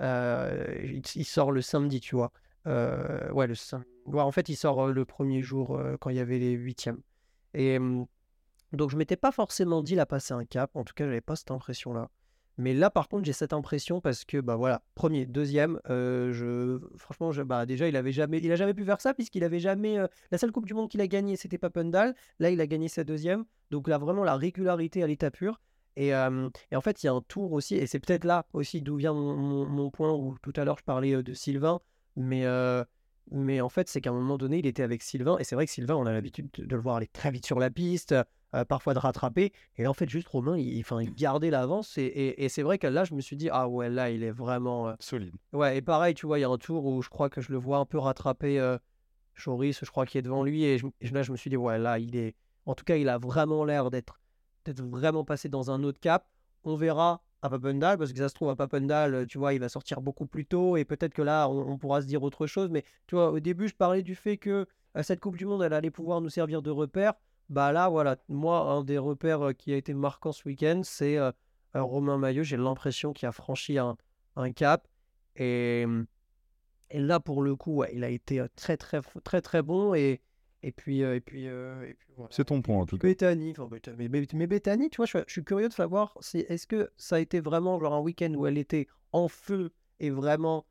[0.00, 2.32] Il, il sort le samedi, tu vois.
[2.66, 6.38] Ouais, le sam- ouais, en fait, il sort le premier jour quand il y avait
[6.38, 7.00] les huitièmes.
[7.54, 7.78] Et
[8.72, 10.70] donc, je m'étais pas forcément dit il a passé un cap.
[10.76, 12.08] En tout cas, j'avais pas cette impression-là.
[12.58, 16.78] Mais là, par contre, j'ai cette impression parce que, bah voilà, premier, deuxième, euh, je,
[16.98, 19.98] franchement, je, bah, déjà, il avait jamais, a jamais pu faire ça puisqu'il avait jamais,
[19.98, 22.14] euh, la seule Coupe du Monde qu'il a gagnée, c'était Papendal.
[22.38, 23.44] Là, il a gagné sa deuxième.
[23.70, 25.60] Donc là, vraiment, la régularité à l'état pur.
[25.96, 28.80] Et, et en fait, il y a un tour aussi, et c'est peut-être là aussi
[28.80, 31.80] d'où vient mon, mon- point où tout à l'heure je parlais euh, de Sylvain,
[32.16, 32.46] mais,
[33.30, 35.66] mais en fait, c'est qu'à un moment donné, il était avec Sylvain, et c'est vrai
[35.66, 38.14] que Sylvain, on a l'habitude de, de le voir aller très vite sur la piste,
[38.54, 41.96] euh, parfois de rattraper, et là, en fait, juste Romain, il, enfin, il gardait l'avance,
[41.98, 44.22] et, et- et c'est vrai que là, je me suis dit, ah ouais, là, il
[44.22, 44.88] est vraiment.
[44.88, 45.34] euh, Solide.
[45.52, 47.50] Ouais, et pareil, tu vois, il y a un tour où je crois que je
[47.52, 48.76] le vois un peu rattraper euh,
[49.34, 51.78] Joris, je crois qu'il est devant lui, et je- là, je me suis dit, ouais,
[51.78, 52.34] là, il est.
[52.66, 54.20] En tout cas, il a vraiment l'air d'être
[54.64, 56.28] d'être vraiment passé dans un autre cap.
[56.62, 59.58] On verra à Papendal, parce que ça se trouve, à Papendal, euh, tu vois, il
[59.58, 62.46] va sortir beaucoup plus tôt, et peut-être que là, on, on pourra se dire autre
[62.46, 62.68] chose.
[62.70, 65.62] Mais tu vois, au début, je parlais du fait que euh, cette Coupe du Monde,
[65.64, 67.14] elle allait pouvoir nous servir de repère.
[67.48, 71.18] Bah là, voilà, moi, un des repères euh, qui a été marquant ce week-end, c'est
[71.18, 71.30] euh,
[71.76, 72.42] euh, Romain Maillot.
[72.44, 73.96] J'ai l'impression qu'il a franchi un,
[74.36, 74.88] un cap.
[75.36, 75.84] Et,
[76.90, 79.94] et là, pour le coup, ouais, il a été très, très, très, très bon.
[79.94, 80.20] Et,
[80.62, 82.28] et puis, et puis, et puis voilà.
[82.32, 83.08] C'est ton point en tout cas.
[83.58, 83.68] Enfin,
[83.98, 86.90] mais, mais- mais Bethany, tu vois, je, je suis curieux de savoir, si, est-ce que
[86.96, 90.64] ça a été vraiment genre un week-end où elle était en feu et vraiment,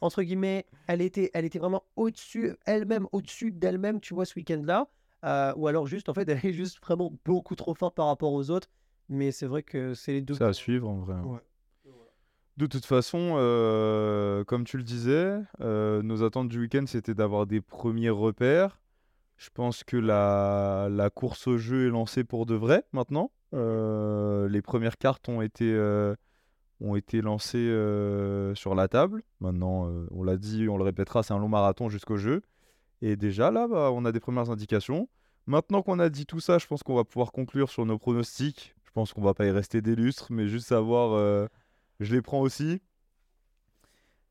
[0.00, 4.88] entre guillemets, elle était, elle était vraiment au-dessus, elle-même, au-dessus d'elle-même, tu vois, ce week-end-là,
[5.24, 8.32] euh, ou alors juste, en fait, elle est juste vraiment beaucoup trop forte par rapport
[8.32, 8.68] aux autres.
[9.08, 10.34] Mais c'est vrai que c'est les deux.
[10.34, 11.14] C'est à suivre en vrai.
[11.14, 11.24] hein.
[11.24, 11.40] Ouais.
[12.56, 17.46] De toute façon, euh, comme tu le disais, euh, nos attentes du week-end, c'était d'avoir
[17.46, 18.78] des premiers repères.
[19.36, 23.32] Je pense que la, la course au jeu est lancée pour de vrai maintenant.
[23.54, 26.14] Euh, les premières cartes ont été, euh,
[26.80, 29.24] ont été lancées euh, sur la table.
[29.40, 32.42] Maintenant, euh, on l'a dit, on le répétera, c'est un long marathon jusqu'au jeu.
[33.04, 35.10] Et déjà, là, bah, on a des premières indications.
[35.46, 38.74] Maintenant qu'on a dit tout ça, je pense qu'on va pouvoir conclure sur nos pronostics.
[38.82, 41.46] Je pense qu'on va pas y rester des lustres, mais juste savoir, euh,
[42.00, 42.80] je les prends aussi.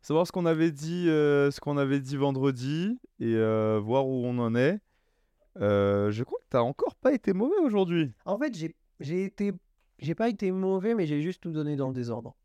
[0.02, 4.26] Savoir ce qu'on avait dit, euh, ce qu'on avait dit vendredi et euh, voir où
[4.26, 4.80] on en est.
[5.58, 8.12] Je crois que t'as encore pas été mauvais aujourd'hui.
[8.26, 8.58] En fait,
[9.00, 9.54] j'ai été,
[10.00, 12.36] j'ai pas été mauvais, mais j'ai juste tout donné dans le désordre.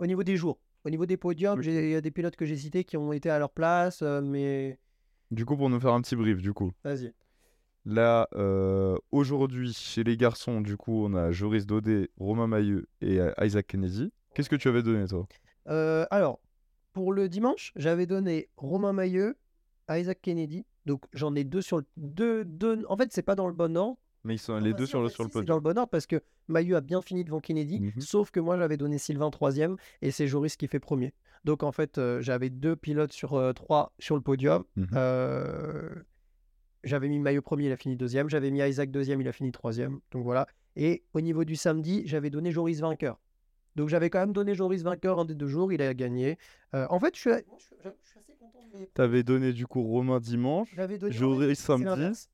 [0.00, 2.56] Au niveau des jours, au niveau des podiums, il y a des pilotes que j'ai
[2.56, 4.80] cités qui ont été à leur place, mais
[5.30, 6.72] Du coup, pour nous faire un petit brief, du coup.
[6.84, 7.12] vas-y.
[7.84, 13.20] Là, euh, aujourd'hui, chez les garçons, du coup, on a Joris Daudet, Romain Mailleux et
[13.20, 14.12] euh, Isaac Kennedy.
[14.34, 15.26] Qu'est-ce que tu avais donné, toi?
[15.68, 16.40] Euh, alors,
[16.92, 19.36] pour le dimanche, j'avais donné Romain Mailleux
[19.86, 20.64] à Isaac Kennedy.
[20.84, 21.84] Donc, j'en ai deux sur le.
[21.96, 22.84] Deux, deux...
[22.88, 23.98] En fait, c'est pas dans le bon ordre.
[24.24, 25.46] Mais ils sont les Enfin, deux si, sur le, sur le si, podium.
[25.46, 28.00] dans le bon ordre parce que Mailleux a bien fini devant Kennedy, Mhm.
[28.00, 31.14] sauf que moi j'avais donné Sylvain troisième et c'est Joris qui fait premier.
[31.46, 34.64] Donc en fait, euh, j'avais deux pilotes sur euh, trois sur le podium.
[34.94, 35.94] Euh,
[36.84, 38.28] j'avais mis Maillot premier, il a fini deuxième.
[38.28, 40.00] J'avais mis Isaac deuxième, il a fini troisième.
[40.10, 40.46] Donc voilà.
[40.74, 43.18] Et au niveau du samedi, j'avais donné Joris vainqueur.
[43.76, 46.36] Donc j'avais quand même donné Joris vainqueur un des deux jours, il a gagné.
[46.74, 49.22] Euh, en fait, je suis, moi, je suis- je suis assez content de mes- T'avais
[49.22, 50.70] donné, du coup, Romain dimanche.
[50.74, 51.12] J'avais donné.
[51.12, 52.28] Joris samedi.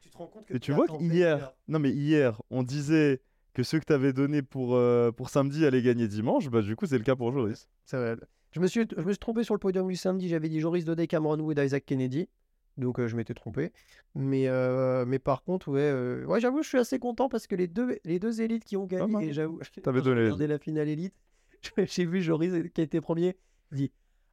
[0.00, 3.20] Tu te rends compte que Et tu tu vois qu'hier, non mais hier, on disait
[3.52, 6.48] que ceux que t'avais donnés pour, euh, pour samedi allaient gagner dimanche.
[6.48, 7.68] Bah, du coup, c'est le cas pour Joris.
[7.84, 8.16] C'est vrai.
[8.56, 10.30] Je me, suis, je me suis trompé sur le podium du samedi.
[10.30, 12.26] J'avais dit Joris Daudet, Cameron Wood, Isaac Kennedy.
[12.78, 13.70] Donc euh, je m'étais trompé.
[14.14, 17.54] Mais, euh, mais par contre, ouais, euh, ouais j'avoue, je suis assez content parce que
[17.54, 20.46] les deux, les deux élites qui ont gagné, et j'avoue, T'avais quand j'ai donné regardé
[20.46, 21.12] la finale élite,
[21.84, 23.36] j'ai vu Joris qui a été premier.
[23.72, 23.92] Je dis,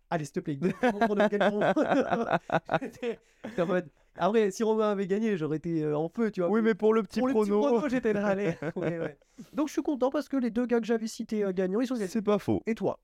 [0.10, 0.58] allez, s'il te plaît,
[3.60, 6.50] en mode- Après, si Romain avait gagné, j'aurais été euh, en feu, tu vois.
[6.50, 8.54] Oui, mais pour le petit pour le petit prono, prono, j'étais là, allez.
[8.78, 9.18] Ouais, ouais.
[9.52, 11.88] Donc je suis content parce que les deux gars que j'avais cités euh, gagnants, ils
[11.88, 12.08] sont gagnés.
[12.08, 12.64] c'est pas faux.
[12.68, 13.02] Et toi?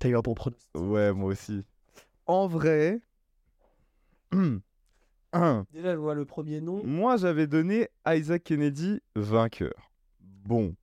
[0.00, 0.68] T'as eu un bon pronostic.
[0.74, 1.62] Ouais, moi aussi.
[2.26, 3.00] En vrai,
[5.32, 6.82] un, Déjà, je vois le premier nom.
[6.84, 9.90] moi j'avais donné Isaac Kennedy vainqueur.
[10.20, 10.74] Bon,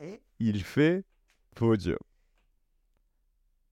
[0.00, 0.20] Ouais.
[0.38, 1.04] il fait
[1.54, 1.98] podium.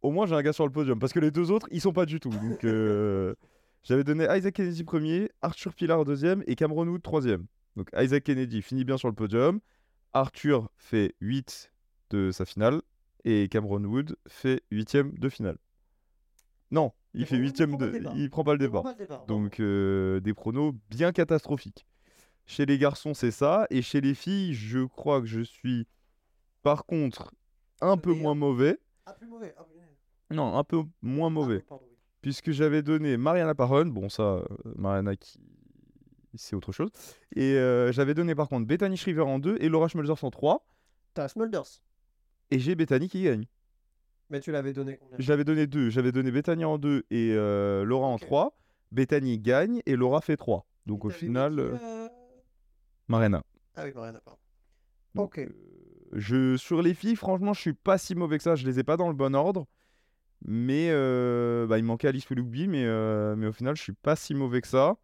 [0.02, 1.92] Au moins j'ai un gars sur le podium parce que les deux autres ils sont
[1.92, 2.30] pas du tout.
[2.30, 3.34] Donc euh,
[3.82, 7.46] j'avais donné Isaac Kennedy premier, Arthur Pilar deuxième et Cameron Wood troisième.
[7.76, 9.60] Donc Isaac Kennedy finit bien sur le podium.
[10.12, 11.72] Arthur fait 8
[12.10, 12.80] de sa finale
[13.26, 15.58] et Cameron Wood fait 8ème de finale.
[16.70, 17.90] Non, il fait Wood ne 8ème prend pas de.
[17.90, 18.16] le départ.
[18.16, 19.26] Il prend pas le départ.
[19.26, 21.86] Donc euh, des pronos bien catastrophiques.
[22.46, 23.66] Chez les garçons, c'est ça.
[23.70, 25.88] Et chez les filles, je crois que je suis,
[26.62, 27.34] par contre,
[27.80, 28.78] un peu moins mauvais.
[29.04, 29.52] Ah, plus mauvais.
[29.58, 29.64] Ah.
[30.30, 31.62] Non, un peu moins mauvais.
[31.62, 31.96] Ah, pardon, oui.
[32.22, 33.86] Puisque j'avais donné Mariana Parron.
[33.86, 34.44] Bon, ça, euh,
[34.76, 35.40] Mariana qui.
[36.34, 36.90] C'est autre chose.
[37.34, 40.66] Et euh, j'avais donné par contre Bethany Shriver en 2 et Laura Schmelzers en 3.
[41.14, 41.80] T'as Smulders.
[42.50, 43.46] Et j'ai Bethany qui gagne.
[44.30, 45.16] Mais tu l'avais donné combien?
[45.18, 45.90] J'avais donné 2.
[45.90, 48.22] J'avais donné Bethany en 2 et euh, Laura en Ok.
[48.22, 48.56] 3.
[48.92, 50.66] Bethany gagne et Laura fait 3.
[50.86, 52.08] Donc au final, euh, euh.
[53.74, 54.38] Ah oui, Mariana, pardon.
[55.14, 55.38] Donc, Ok.
[55.38, 55.48] euh,
[56.12, 58.54] je, sur les filles, franchement, je suis pas si mauvais que ça.
[58.54, 59.66] Je les ai pas dans le bon ordre.
[60.44, 62.84] Mais euh, bah, il manquait Alice Willoughby, mais,
[63.36, 64.96] mais au final, je suis pas si mauvais que ça.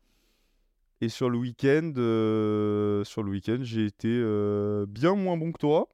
[1.01, 1.93] Et sur le week-end,
[3.05, 4.09] sur le week-end, j'ai été
[4.89, 5.89] bien moins bon que toi.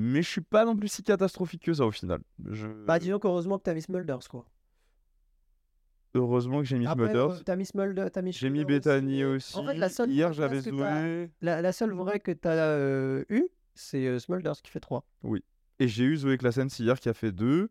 [0.00, 2.20] Mais je suis pas non plus si catastrophique que ça au final.
[2.46, 4.46] Je- Bah, disons qu'heureusement que t'as mis Smulders, quoi.
[6.14, 7.30] Heureusement que j'ai mis Smulders.
[7.32, 9.56] euh, t'as mis Smulders, t'as mis J'ai mis Bethany aussi.
[9.56, 11.30] En fait, la seule Hier, vraie j'avais place que t'as- Zoé.
[11.42, 15.04] La, la seule vraie que t'as euh, eue, c'est euh, Smulders qui fait 3.
[15.80, 17.68] Et j'ai eu Zoé Classens hier qui a fait 2.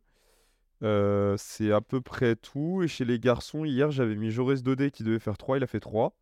[1.38, 2.84] c'est à peu près tout.
[2.84, 5.58] Et chez les garçons, hier, j'avais mis Jaurès Dodé qui devait faire 3.
[5.58, 6.14] Il a fait 3.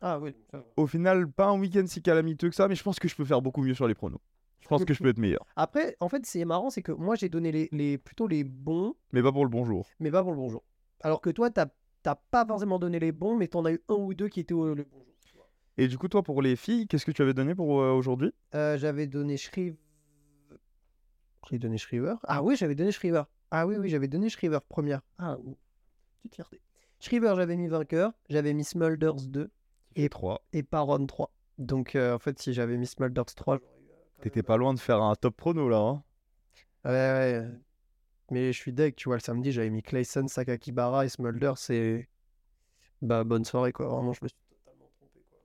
[0.00, 0.34] Ah oui.
[0.76, 3.24] Au final, pas un week-end si calamiteux que ça, mais je pense que je peux
[3.24, 4.20] faire beaucoup mieux sur les pronos.
[4.64, 5.44] Je pense que je peux être meilleur.
[5.56, 8.94] Après, en fait, c'est marrant, c'est que moi, j'ai donné les, les- plutôt les bons,
[9.12, 9.86] Mais pas pour le bonjour.
[10.00, 10.64] mais pas pour le bonjour.
[11.02, 11.66] Alors que toi, t'as
[12.30, 14.74] pas forcément donné les bons, mais t'en as eu un ou deux qui étaient au,
[14.74, 15.04] le bonjour.
[15.76, 18.32] Et du coup, toi, pour les filles, qu'est-ce que tu avais donné pour euh, aujourd'hui?
[18.54, 19.76] Euh, j'avais donné Shriver.
[21.50, 22.14] J'ai donné Shriver.
[22.24, 23.24] Ah oui, j'avais donné Shriver.
[23.50, 25.02] Ah oui, oui, j'avais donné Shriver première.
[25.18, 25.56] Ah, ouh,
[26.22, 26.60] petite fierté.
[27.00, 28.12] Shriver, j'avais mis vainqueur.
[28.30, 29.50] J'avais mis Smulders 2
[29.96, 30.42] Et 3.
[30.54, 31.30] et Paron 3.
[31.58, 33.58] Donc, euh, en fait, si j'avais mis Smulders 3,
[34.20, 35.78] T'étais pas loin de faire un top prono là.
[35.78, 36.02] hein.
[36.84, 37.48] Ouais, ouais.
[38.30, 42.08] Mais je suis deck, tu vois, le samedi, j'avais mis Clayson, Sakakibara et Smulder, c'est.
[43.02, 43.86] Bah, bonne soirée, quoi.
[43.86, 45.38] Vraiment, je me suis totalement trompé, quoi.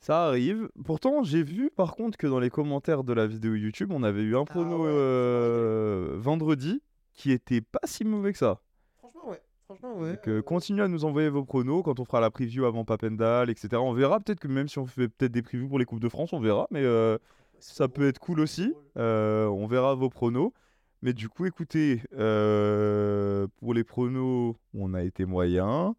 [0.00, 0.68] Ça arrive.
[0.84, 4.22] Pourtant, j'ai vu par contre que dans les commentaires de la vidéo YouTube, on avait
[4.22, 6.82] eu un prono ouais, euh, vendredi
[7.14, 8.60] qui était pas si mauvais que ça.
[8.98, 9.40] Franchement, ouais.
[9.66, 10.12] Franchement, ouais.
[10.14, 13.50] Donc, euh, continuez à nous envoyer vos pronos quand on fera la preview avant Papendal,
[13.50, 13.80] etc.
[13.82, 16.08] On verra peut-être que même si on fait peut-être des previews pour les Coupes de
[16.08, 16.66] France, on verra.
[16.70, 17.18] Mais euh,
[17.60, 18.74] ça peut être cool aussi.
[18.96, 20.52] Euh, on verra vos pronos.
[21.02, 25.94] Mais du coup, écoutez, euh, pour les pronos, on a été moyen.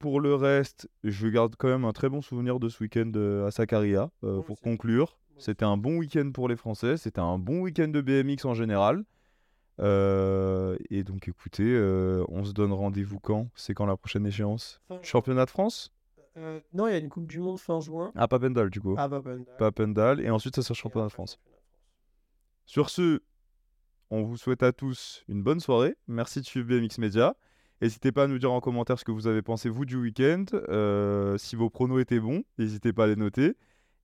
[0.00, 3.46] Pour le reste, je garde quand même un très bon souvenir de ce week-end euh,
[3.46, 4.10] à Sakaria.
[4.24, 6.96] euh, pour conclure, c'était un bon week-end pour les Français.
[6.96, 9.04] C'était un bon week-end de BMX en général.
[9.80, 11.76] Euh, et donc, écoutez,
[12.28, 13.48] on se donne rendez-vous quand?
[13.54, 14.80] C'est quand la prochaine échéance?
[15.02, 15.92] Championnat de France?
[16.36, 18.12] Euh, non, il y a une Coupe du Monde fin juin.
[18.16, 18.94] À Papendal, du coup.
[18.98, 19.56] Ah, bah, bonne date.
[19.58, 20.20] Papendal.
[20.20, 21.38] Et ensuite, ça sera Championnat de France.
[22.66, 23.20] Sur ce,
[24.10, 25.94] on vous souhaite à tous une bonne soirée.
[26.08, 27.36] Merci de suivre BMX Media.
[27.80, 30.44] N'hésitez pas à nous dire en commentaire ce que vous avez pensé, vous, du week-end.
[30.68, 33.56] Euh, si vos pronos étaient bons, n'hésitez pas à les noter.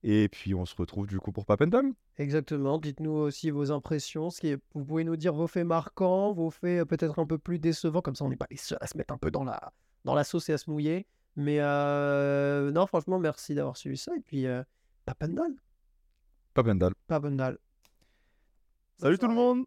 [0.03, 1.85] Et puis, on se retrouve du coup pour Papendal.
[2.17, 2.77] Exactement.
[2.77, 4.29] Dites-nous aussi vos impressions.
[4.29, 7.25] Ce qui est- Vous pouvez nous dire vos faits marquants, vos faits euh, peut-être un
[7.25, 8.01] peu plus décevants.
[8.01, 9.73] Comme ça, on n'est pas les seuls à se mettre un peu dans la,
[10.05, 11.07] dans la sauce et à se mouiller.
[11.35, 14.15] Mais euh, non, franchement, merci d'avoir suivi ça.
[14.15, 14.63] Et puis, euh,
[15.05, 15.51] Papendal.
[16.53, 16.93] Papendal.
[17.07, 17.57] Papendal.
[18.97, 19.65] Salut tout le monde